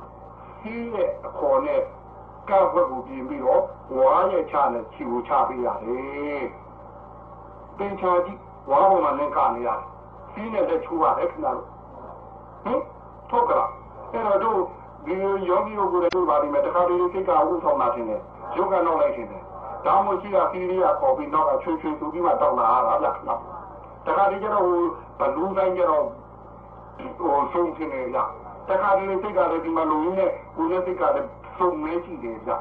[0.60, 1.82] စီးရဲ့အခေါ်နဲ့
[2.50, 3.64] ကောက်ဘက်ကိုပြင်ပြီးတော့
[3.96, 6.46] ဝါရဲ့ချနဲ့ခြေကိုချပေးရတယ်
[7.78, 8.40] ပင်ချာကြီး
[8.70, 9.82] ဝါပေါ်မှာလင်းကနေရတယ်
[10.32, 11.68] စီးနဲ့လက်ချိုးရတယ်ခင်ဗျားတို့
[12.64, 12.82] ဟင်
[13.30, 13.72] ထုတ်ကြလား
[14.14, 14.60] အဲ့တော့တို့
[15.06, 15.16] ဒီ
[15.50, 18.22] ယောဂီကိုလည်းတို့ပါလိမ့်မယ်တခါတည်းစိတ်ကဥဆောင်လာခြင်းနဲ့
[18.58, 19.42] ရုပ်ကနောက်လိုက်ခြင်းနဲ့
[19.86, 23.36] ဒါမှရှိတာစီးရီးကပေါ်ပြီးနောက်ကချွေချွေသူပြီးမှတောက်လာတာဗျာခင်ဗျာ
[24.06, 24.66] တခါတည်းကျတော့
[25.20, 26.06] ဘလူးတိုင်းကျတော့
[27.18, 28.24] ဟိုဆုံးခြင်းနဲ့ဗျာ
[28.68, 32.52] တခါတည်းစိတ်ကလည်းဒီမှာလုံရင်းနဲ့ကိုယ်နဲ့စိတ်ကလည်းစုံမဲရှိတယ်ဗျ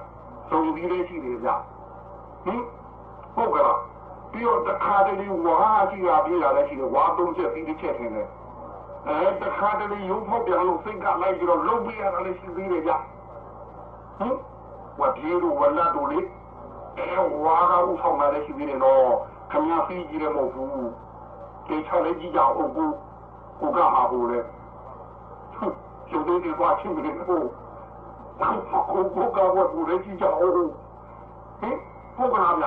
[0.50, 1.48] စုံပြီးလေးရှိတယ်ဗျ
[2.44, 2.60] ဟင်
[3.34, 3.78] ဟုတ်ကလား
[4.32, 5.58] ပြီးတော့တခါတည်းဝါ
[5.90, 8.28] ရှိတာပြေးလာလည်းရှိတယ်ဝါသုံးချက်ပြီးတစ်ချက်ထင်တယ်
[9.06, 12.92] အဲတခါတည်းရုပ်ဖောက်ပြန်လို့စိတ်ကလိုက်ပြီးတော့လုံပြရတာလည်းရှိသေးတယ်ဗျ
[14.18, 14.34] ဟင်
[15.00, 16.20] ဝါပြေတို့ဝလာတို့လေ
[16.98, 19.06] အဲဝါကဥဆောင်လာလည်းရှိသေးတယ်နော်
[19.50, 20.90] ခမရဖီးကြီးလည်းမဟုတ်ဘူး
[21.68, 24.40] တေချာလည်းကြည့်ကြအောင်ကိုကိုကမှာဘူးလေ
[26.08, 27.40] ကျုပ်တို့ဒီကွာချင်းတွေကိုကို
[29.14, 31.76] ကိုကဝတ်ဘူးလေကြည့်ကြအောင်ဟင်
[32.16, 32.66] ဟုတ်ကလားဗျ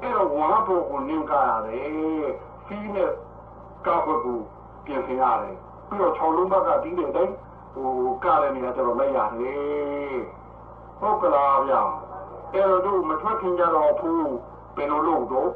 [0.00, 2.30] အဲ့တော့ဝါတော့ကိုနင်းကြရတယ်
[2.66, 3.10] ဖီးနဲ့
[3.86, 4.38] ကားဘက်ကို
[4.84, 5.56] ပြင်ဆင်ရတယ်
[5.88, 7.34] ပြီးတော့6လုံးဘက်ကဒီတဲ့တိုင်း
[7.74, 7.90] ဟို
[8.24, 10.20] ကားတဲ့နေရာကျတော့လိုက်ရတယ်
[11.00, 11.74] ဟုတ်ကလားဗျ
[12.52, 14.30] အဲ့တော့တို့မထွက်ခင်ကြတော့ဘူး
[14.76, 15.50] ဘယ်လိုလုပ်တော့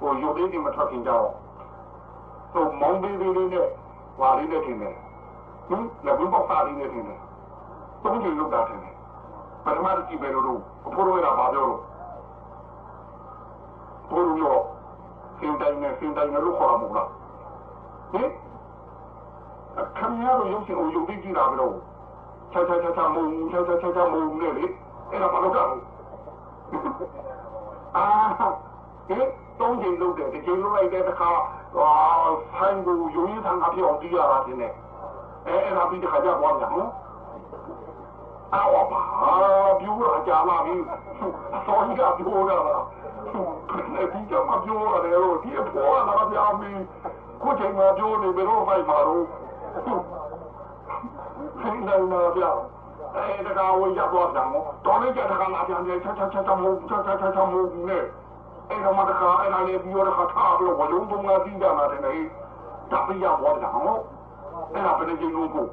[0.00, 1.28] ဟိုရုပ်လေးတွေမထွက်ခင်ကြတော့
[2.52, 3.68] ဟိုမောင်းပေးလေးလေးနဲ့
[4.20, 4.94] ဝါလေးနဲ့ထင်တယ်
[5.68, 7.18] ဟင်လက်ဘုံပေါက်သားလေးနဲ့ထင်တယ်
[8.02, 8.94] သုံးချိန်လုပ်တာထင်တယ်
[9.64, 11.78] ပထမတစ်ကြည့်ပဲလို့အဖိုးတို့ကဘာပြောလို့
[14.10, 14.58] ဘိုးတို့ရော
[15.38, 17.08] စင်တိုင်းနဲ့စင်တိုင်းနဲ့လို့ခေါ်ရမို့လား
[18.12, 18.28] ဟင်
[19.96, 21.74] ခင်ဗျားတို့ရုပ်ရှင်ကိုရုပ်သိကြည့်တာမလို့
[22.52, 24.64] ချာချာချာချာမုံချာချာချာချာမုံနဲ့လေ
[25.10, 25.82] အဲ့ဒါမလုပ်တော့ဘူး
[27.96, 28.06] အာ
[29.08, 29.26] ဟင်
[29.60, 31.30] တုံးချိန်လုပ်တယ်ဒီချိန်လုပ်လိုက်တဲ့အခါ
[31.74, 31.90] ဟာ
[32.52, 34.72] ဆိုင်ကိုရုံရင်းထံကပြောင်းတီးရတာတင်တယ်
[35.46, 36.90] အဲအဲ့ဒါပြီးတခါကြသွားပြန်နော်
[38.54, 39.00] အော်ပါ
[39.80, 40.74] ပြူလာကြလာပြီ
[41.66, 42.84] စောကြီးကပြောတာလား
[44.12, 46.82] ဒီကမှပြောရတယ်လို့ဒီအဖေကလာပြာမင်း
[47.42, 49.22] ကိုချိန်မှာပြောနေဘယ်တော့ဖိုက်ပါတော့
[51.60, 52.42] ဟင်းနေနာပြ
[53.14, 55.62] အဲတကားဝရတော့ပြန်တော့တော်လေးကြတကားလာ
[58.68, 62.14] ပြန်တယ်ချက်ချက်ချက်ချက်မဟုတ်ချက်ချက်ချက်ချက်မဟုတ်နဲ့အဲ့တော့မှတကားအဲ့ဒါလေးပြီးတော့ခါထားပြီးတော့ဝလုံးသုံးလာပြီးကြမှာတယ်လေ
[62.90, 63.94] တပိယဘောတာဟော
[64.72, 65.66] အဲ့ဒါဘယ်နေချင်းလို့ကို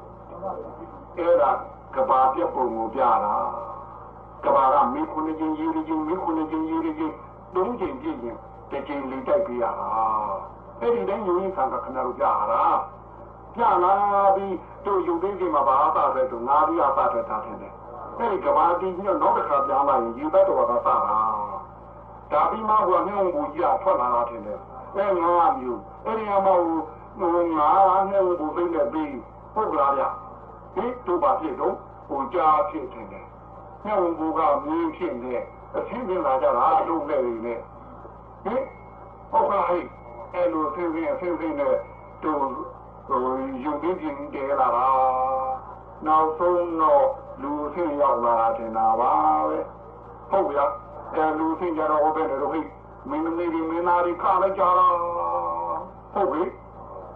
[1.16, 1.50] အဲ့ဒါ
[1.94, 3.34] ကဘာပြပုံကိုပြတာ
[4.44, 7.14] ကဘာကမိခုနေချင်းရေးချင်းမိခုနေချင်းရေးချင်း
[7.54, 8.36] သုံးချိန်ပြည့်ရင်
[8.70, 9.88] တစ်ချိန်လေးတိုက်ပြရတာ
[10.80, 12.62] အဲ့ဒီတိုင်းယူရင်းခံကခဏတို့ပြရတာ
[13.54, 13.94] ပြလာ
[14.36, 17.56] ပြီးတို့ယူသိချိန်မှာဘာသာပဲတို့ငါးပြီးအသာထက်ထားတယ်
[18.18, 21.18] အဲ့ဒီကဘာတီးပြီးတော့နောက်တစ်ခါပြန်လာရင်ယူတတ်တော်ကသာတာ
[22.32, 24.58] ဒါပြီးမှဟိုနှုံဘူကြီးကထွက်လာတာထင်တယ်
[24.96, 26.58] အဲငါးမျိုးအဲ့ဒီမှာဟို
[27.18, 29.14] ဟိုငါးနှုံဘူသိနေပြီး
[29.54, 30.04] ဟုတ်လားဗျ
[30.74, 31.74] ဒီတို့ပါဖြစ်တော့
[32.08, 33.06] ဟိုကြားဖြစ်တယ်
[33.86, 35.34] နှုံဘူကမင်းဖြစ်နေ
[35.76, 37.58] အချင်းချင်းလာကြတာအလုံးနဲ့နေနဲ့
[38.44, 38.62] ဟင်
[39.30, 39.64] ဟုတ်ကဲ့
[40.34, 41.76] အဲ့လိုဆင်းဆင်းဆင်းဆင်းနဲ့
[42.22, 42.38] တို့
[43.08, 43.22] ဟို
[43.62, 44.88] ယူပြီးပြင်တယ်လာတာ
[46.06, 47.06] နောက်ဆုံးတော့
[47.42, 49.12] လူဆင်းရောက်လာတယ်နာပါ
[49.48, 49.58] ပဲ
[50.30, 50.64] ဟုတ်ဗျာ
[51.14, 52.60] အဲလူဆင်းကြတော့ဟုတ်တယ်လို့ဟိ
[53.08, 54.86] မင်းမင်းဒီမင်းသားဒီခါလိုက်ကြတာ
[56.14, 56.42] ဟုတ်ပြီ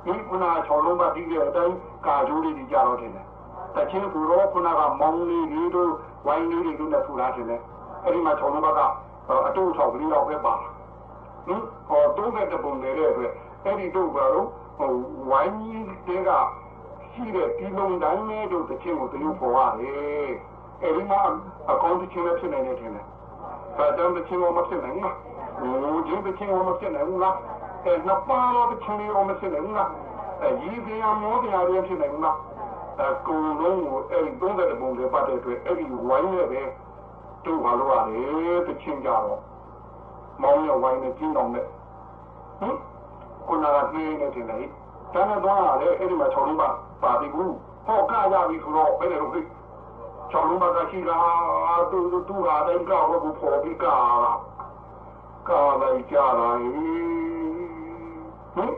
[0.04, 1.76] ဒီခုနချောလုံးမတီးတဲ့အတိုင်း
[2.06, 3.12] ကာကျိုးလေးကြီးကြတော့တယ်
[3.74, 5.90] တချင်းသူတော့ခုနကမောင်းလေးတွေတို့
[6.26, 7.46] ဝိုင်းလေးတွေတို့နဲ့ထူလာတယ်
[8.04, 8.80] အဲ့ဒီမှာချောလုံးဘက်က
[9.46, 13.32] အတူဆောက်ကလေးတော့ပဲပါဟင်ဟောသုံးတဲ့ပုံနေတဲ့အတွက်
[13.64, 14.46] အဲ့ဒီတို့ကတော့
[14.78, 14.92] ဟို
[15.30, 16.30] ဝိုင်းကြီးတဲက
[17.12, 20.32] ရှိတဲ့ဒီလုံးတိုင်းနဲ့တို့တစ်ချင်းကိုတရုပ်ပေါ်ရတယ်
[20.82, 21.20] အဲဒီမှာ
[21.70, 23.06] အကောင့်တစ်ချင်းနဲ့ဖြစ်နေတယ်ထင်တယ်
[23.78, 24.98] ဒါကြောင့်တစ်ချင်းကမဖြစ်နိုင်
[25.58, 27.36] ဘူးဟိုဒီတစ်ချင်းကမဖြစ်နိုင်ဘူးလား
[27.84, 29.90] အဲနှစ်ပါးတော့တစ်ချင်းရောမဖြစ်နိုင်ဘူးလား
[30.42, 32.36] အဲရည်ပြာမောတရားတွေဖြစ်နိုင်ဘူးလား
[33.00, 36.62] အကုန်လုံးကိုအဲဒီ30ပုံတွေပတ်တဲ့အတွက်အဲ့ဒီဝိုင်းနဲ့ပဲ
[37.44, 38.10] တို့ဘာလို့ရတ
[38.52, 39.40] ယ်တစ်ချင်းကြတော့
[40.42, 41.66] မောင်းရဝိုင်းနဲ့ကျင်းအောင်နဲ့
[42.60, 42.76] ဟင်
[43.46, 44.58] ခုနကပြင်းနေတယ်လေ
[45.12, 46.68] တန်းတော့ရတယ်အဲ့ဒီမှာ6လုံးပါ
[47.02, 47.54] ပါပြီဘူး
[47.86, 49.53] ဟောကရပြီဆိုတော့ဘယ်လိုဖြစ်6လုံးပါ
[50.30, 50.34] က
[50.90, 51.18] ရှိတာ
[51.90, 51.98] တူ
[52.28, 53.96] တူဟာတိုင်းကောက်ဖို့ပေါ်ပြီးကာ
[55.48, 56.48] ကာလိုက်ကြတာ
[58.54, 58.72] ဟင်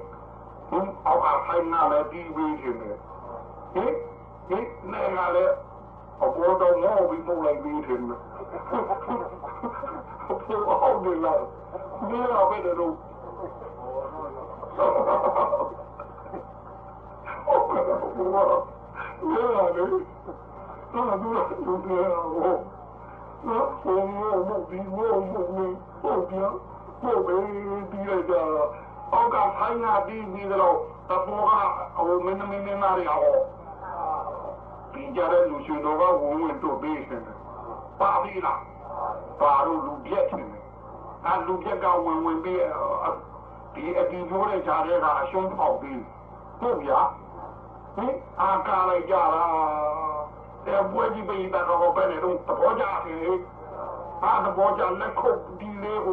[0.69, 2.97] ဟင်အောက်အဖိုင်နာလည်းပြီးပြီးနေတယ်
[3.75, 3.93] ဟင်
[4.49, 5.55] ဟင်နေကလည်း
[6.23, 8.15] အပေါ်တော့ငေါပြီးပုံလိုက်ပြီးတယ်ဟု
[10.35, 11.41] တ်တယ်လား
[12.09, 12.53] ဒီတော့ဘ
[21.01, 22.77] ယ်လိုဟုတ်ကဲ့ဘာလဲလေတော့ဘူးလားဘူးလားဟော
[23.47, 25.45] နော်ဘုံရောဘုံဒီရောဘုံ
[26.01, 26.37] ဟုတ်ပြ
[27.03, 27.37] ဘုံပဲ
[27.91, 28.35] ဒီရကြ
[29.13, 30.77] အောက်ကဖိုင်းနာဒီပြီးတော့
[31.09, 31.43] တဘော
[31.97, 33.37] ကဟိုမင်းမင်းမင်းနာရီဟော
[34.93, 37.23] ပြီးကြတဲ့လူရှင်တော်ကဝင်ဝင်တို့ပေးရှင်
[38.01, 38.61] ပါပြီလား
[39.41, 40.49] ပါလို့လူပြက်ရှင်
[41.27, 42.61] အဲလူပြက်ကဝင်ဝင်ပြီး
[43.75, 44.03] ဒီအ
[50.67, 53.39] တီဖိုးတဲ့ဂျာတဲ့ကအရှုံးပေါက်ပြီးဟုတ်ဗျာဟင်အာကာလိုက်ကြတာတဲ့ဘွဲကြီးပိတော့ဘယ်နဲ့တော့သဘောကျတယ်
[54.23, 56.07] အားသဘောကျလက်ခုပ်ဒီလေး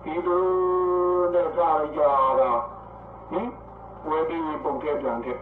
[0.02, 0.46] ဒီလို
[1.34, 2.00] နဲ့ကြားရကြ
[2.40, 2.50] တာ
[3.30, 3.48] ဟင်
[4.08, 5.38] ဝယ်ပြီးပုံပြပြန်တဲ့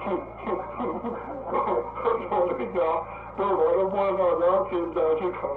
[0.00, 0.90] ဟင်ဟင်ဟင်
[2.28, 2.90] ဟုတ်တယ်ကြာ
[3.38, 5.52] တော့ဘာလို့ဘာလို့တော့ပြင်ကြချခါ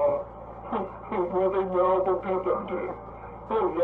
[1.07, 2.87] ဟင်ဘယ်လိုမျိုးပုံပြပြန်တဲ့
[3.47, 3.81] ဟုတ်ရ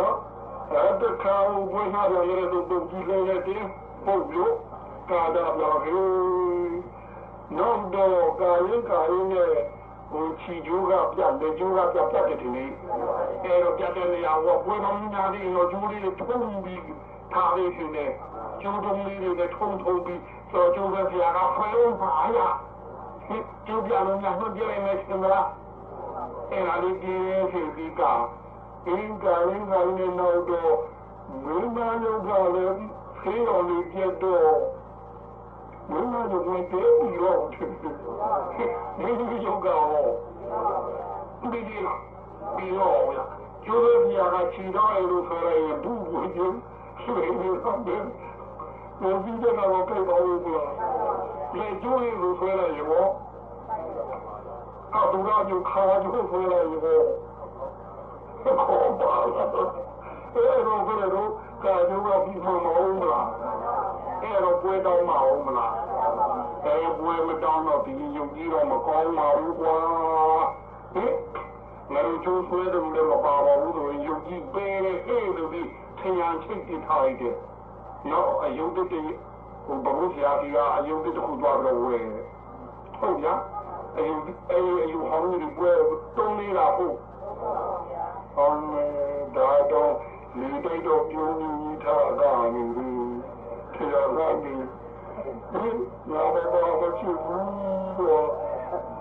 [0.72, 1.36] အဲ့တခါ
[1.74, 3.64] ဘယ်ဟာရရတော့ပုံကြည့်လိုက်တဲ့
[4.08, 4.56] ပုံလို့
[5.10, 6.78] ကာဒါလာဟေး
[7.58, 9.54] နော်တော့ကာရင်ကာရင်နဲ့
[10.12, 12.70] ဟိုချီကျိုးကပြတ်လက်ကျိုးကပြတ်ပြတ်တယ်ဒီနေ့
[13.44, 16.82] အဲတော့ပြတ်တဲ့နေရာကဘွယ်တော်များလေးရောကျိုးလေးထုံးပြီး
[17.34, 18.06] ထားလေးရှင်နေ
[18.62, 22.38] ကျိုးတုံးလေးတွေနဲ့ထုံးထုံးပြီးစောကျိုးကဖျားကဖဲလို့ပါရ
[23.68, 25.48] ကျိုးပြလုံးများနှုတ်ပြလိုက်မယ်ရှင်မလား
[26.52, 28.02] အဲဒါလေးကြီးရှင်ဒီက
[28.88, 30.76] အင်းကရင်းကရင်းနဲ့တော့
[31.44, 34.58] မင်းမယုတ်ကလည်း ခေတော်လေးပြတ်တော့
[35.92, 37.42] မင်းမယုတ်ကတည်းပြီးတော့
[39.00, 40.10] မင်းဒီယုတ်ကတော့
[41.52, 42.02] ဒီဒီလား
[42.56, 43.20] ပြီးတော့ရ
[43.66, 46.58] ကျိုးပြာကချီတော့ရလို့ဆိုရရင်ဘူးဘူးချင်း
[47.02, 48.04] ဆွေးနေတော့တယ်
[49.02, 50.72] ဘယ်ဒီကတော့ပြေတော့ဘူးလား
[51.58, 53.06] လေကျိုးရလို့ဆိုရရင်ရော
[54.94, 57.02] အတူတူခါကြိုးဆိုရရင်ရော
[58.44, 61.28] ခေါ်
[61.62, 63.30] ပါလားအဲ့တော့ဘယ်လိုကာကျိုးကပြီးမှမဟုတ်လား
[64.22, 65.74] အဲ့တော့ပွဲတောင်းမအောင်မလား
[66.66, 69.76] အဲ့ပွဲမတောင်းတော့ဒီယုံကြည်တော့မကောင်းပါဘူးကွာ
[70.94, 71.14] ဟင်
[71.94, 75.62] ငါတို့ကျိုးဆွဲတယ်လည်းမပါပါဘူးဆိုရင်ယုံကြည်ပေးတယ်ဟဲ့လို့ဒီ
[76.00, 77.36] ထင်ရချိတ်ပြထားလိုက်တယ်
[78.12, 78.90] နော်အယုံတည်း
[79.66, 82.06] ဟိုဘုရားကြီးကအယုံတည်းတစ်ခုသွားတော့ဝယ်
[83.00, 83.34] ဟုတ်ဗျာ
[83.98, 84.18] အယုံ
[84.52, 85.72] အယုံအယုံဟောင်းဒီပွဲ
[86.18, 86.96] တုံးနေတာဟုတ်
[88.36, 88.62] ဟောင်း
[89.36, 89.92] ဒါတော့
[90.40, 93.18] လေတိတ်တော့ပြုံးကြီးထားတာနေဘူး
[93.74, 94.54] တတရားလာနေ
[96.10, 98.28] ငါမဘာမဖြစ်ဘူးတော့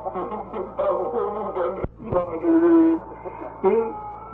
[0.05, 1.59] အဘုံက
[2.13, 3.75] မာနေ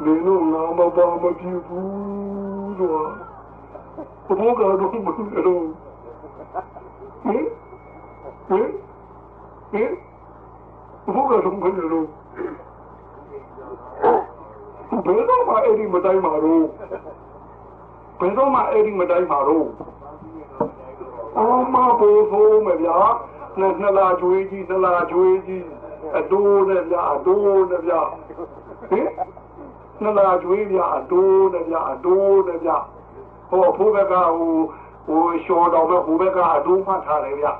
[0.05, 3.05] နေလို့ငါမဘာမဖြစ်ဘူးတော့
[4.26, 5.09] ဘုရားကတော့မ
[5.46, 5.64] လို့
[7.24, 7.44] ဟင်
[8.48, 8.68] ဟင်
[9.72, 9.90] ဟင်
[11.14, 12.09] ဘုရားကတော့မလို့
[15.07, 16.64] ဘယ်တော့မှအဲ့ဒီမတိုင်းပါတော့
[18.20, 19.66] ဘယ်တော့မှအဲ့ဒီမတိုင်းပါတော့
[21.38, 22.99] အော်မဘိုးဘိုးမဗျာ
[23.59, 25.64] နှစ်နှစ်လာကျွေးကြီးနှစ်လာကျွေးကြီး
[26.18, 28.01] အတိုးနဲ့ဗျာအတိုးနဲ့ဗျာ
[28.90, 29.09] ဟင်
[30.03, 32.76] နှစ်လာကျွေးဗျာအတိုးနဲ့ဗျာအတိုးနဲ့ဗျာ
[33.51, 34.55] ဟောဖိုးဘက်ကဟို
[35.07, 37.53] ဟိုရှော်တော်ပဲဟိုဘက်ကအတိုးမှတ်ထားတယ်ဗျာ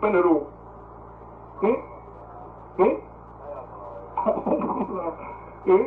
[0.00, 0.38] ဘယ်လို
[1.60, 1.76] ဟင်
[2.78, 2.94] ဟင်
[5.66, 5.84] ဟင်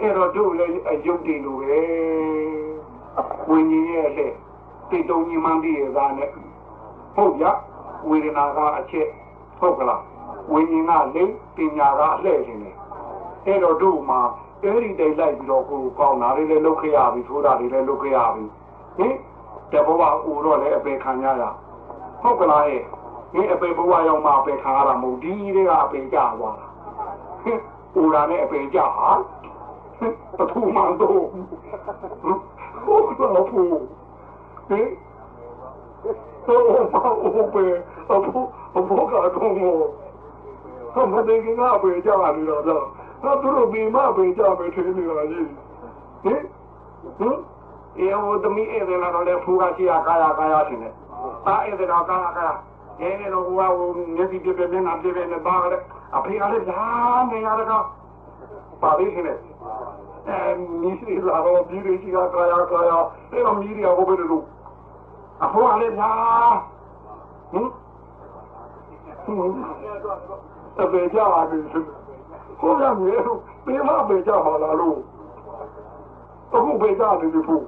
[0.00, 1.80] အဲ့တော့တို့လည်းအယုတ်တင်လို့ပဲ
[3.48, 4.34] ဝิญဉ်ရဲ့လက်
[4.90, 6.30] တိတ်တုံကြီးမှန်းပြီးရတာနဲ့
[7.14, 7.46] ဟုတ်ဗျ
[8.08, 9.08] ဝေဒနာကအချက်
[9.58, 10.02] ဟုတ်ကလား
[10.52, 12.76] ဝิญဉ်ကလိမ့်ပညာကအလှဲ့ခြင်းတယ်
[13.46, 14.20] အဲ့တော့တို့မှာ
[14.62, 18.44] အဲ့ဒီတိတ်လိုက်ပြီးတော့ကိုယ်ကောင်းတာတွေလည်းလုပ်ခဲ့ရပြီထိုးတာတွေလည်းလုပ်ခဲ့ရပြီ
[18.98, 19.14] ဟင်
[19.72, 21.50] တဘောကအိုတော့လည်းအပေခံရတာ
[22.22, 22.82] ဟုတ်ကလားဟဲ့
[23.32, 26.66] ဒီအပေဘဝရောက်မှအပေခံရတာမဟုတ်ဒီတွေကအပေကြသွားတာ
[27.42, 27.60] ဟင်
[27.96, 29.08] အိုတာနဲ့အပေကြဟာ
[30.38, 31.24] ပထမတော့
[32.84, 33.62] ဟုတ်တော့ဖူ
[34.68, 34.88] ဟင်
[36.46, 37.64] တော့ဘာဟုတ်ပဲ
[38.10, 39.30] အဖို့အဖို့ကတော့
[40.94, 42.84] ဟောမတဲ့ကငါပဲကြာနေတော့တော့
[43.22, 45.48] တော့သူတို့ဘီမပဲကြာပဲထင်းနေတာကြီး
[46.24, 46.40] ဟင်
[47.18, 47.38] ဟင်
[47.98, 50.94] အေဟိုတမီအဲ့ဒါတော့လေဖူကရှိရကာယကာယရှင်တယ်
[51.46, 55.82] အာအဲ့ဒါတော့ကာယကာယရဲနေတော့ဟိုကဟိုမျက်စိပြပြမျက်နှာပြပြနဲ့ပါရတယ်
[56.16, 56.82] အဖေကလည်းလာ
[57.30, 57.84] နေရတော့
[58.82, 59.53] ပါလိမ့်နေအဲမီးစီလာတော့ပြီးရရှိကကာယကာယအဲ့တော့မီးရီဟိုဘယ်လို
[65.42, 66.10] အဖိုးကလည်းလာ
[67.52, 67.68] ဟင်
[70.80, 71.58] အပေကြပါပြီ
[72.60, 73.16] ကိုရမြေ
[73.64, 74.98] ပေးမပေကြပါလားလို့
[76.54, 77.64] အခုပေကြတယ်ဒီဖို့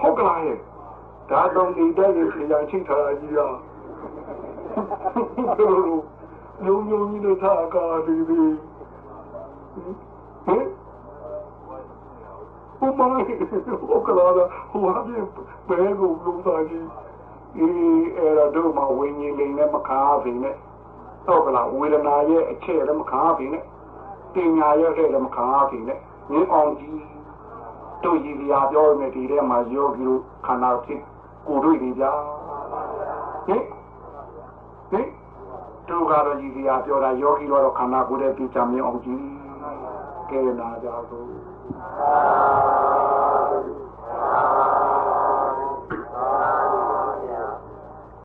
[0.00, 0.40] ဟုတ်ကလား
[1.30, 3.38] ဒါတော့ဒီတဲ့ကြီးပြန်ချိထားကြီးရ
[6.64, 8.40] လူမျိုးကြီးတို့ထားကားဒီဒီ
[10.46, 10.64] ဟင်
[12.78, 14.32] ဘုမလေးဟုတ်ကလား
[14.70, 15.24] ဟိုဟာပြင်
[15.68, 16.86] ဘဲကိုလုံးသားကြီး
[17.56, 17.68] ဒီ
[18.16, 20.56] အဲ့တော့တို့မှာဝิญဉ်လိန်နဲ့မခါဖင်နဲ့
[21.26, 23.64] ဟုတ်ကလားဝေဒနာရဲ့အချက်လည်းမခါဖင်နဲ့
[24.34, 25.98] ပညာရဲ့တဲ့လည်းမခါဖင်နဲ့
[26.30, 27.00] ငင်းအောင်ကြီး
[28.04, 31.00] တို့ရည်ရပြောနေဒီထဲမှာယောဂီတို့ခန္ဓာဖြစ်
[31.46, 32.04] ကိုတွေ့နေကြ
[33.46, 33.64] ဟင်
[34.90, 35.06] ဟင်
[35.88, 39.49] တို့ကတော့ရည်ရပြောတာယောဂီတော့ခန္ဓာကိုယ်ရဲ့ပြချမြင်အောင်ကြီး
[40.30, 41.30] ကယ်နာကြကုန်
[41.74, 42.14] သာ
[43.50, 44.79] သာ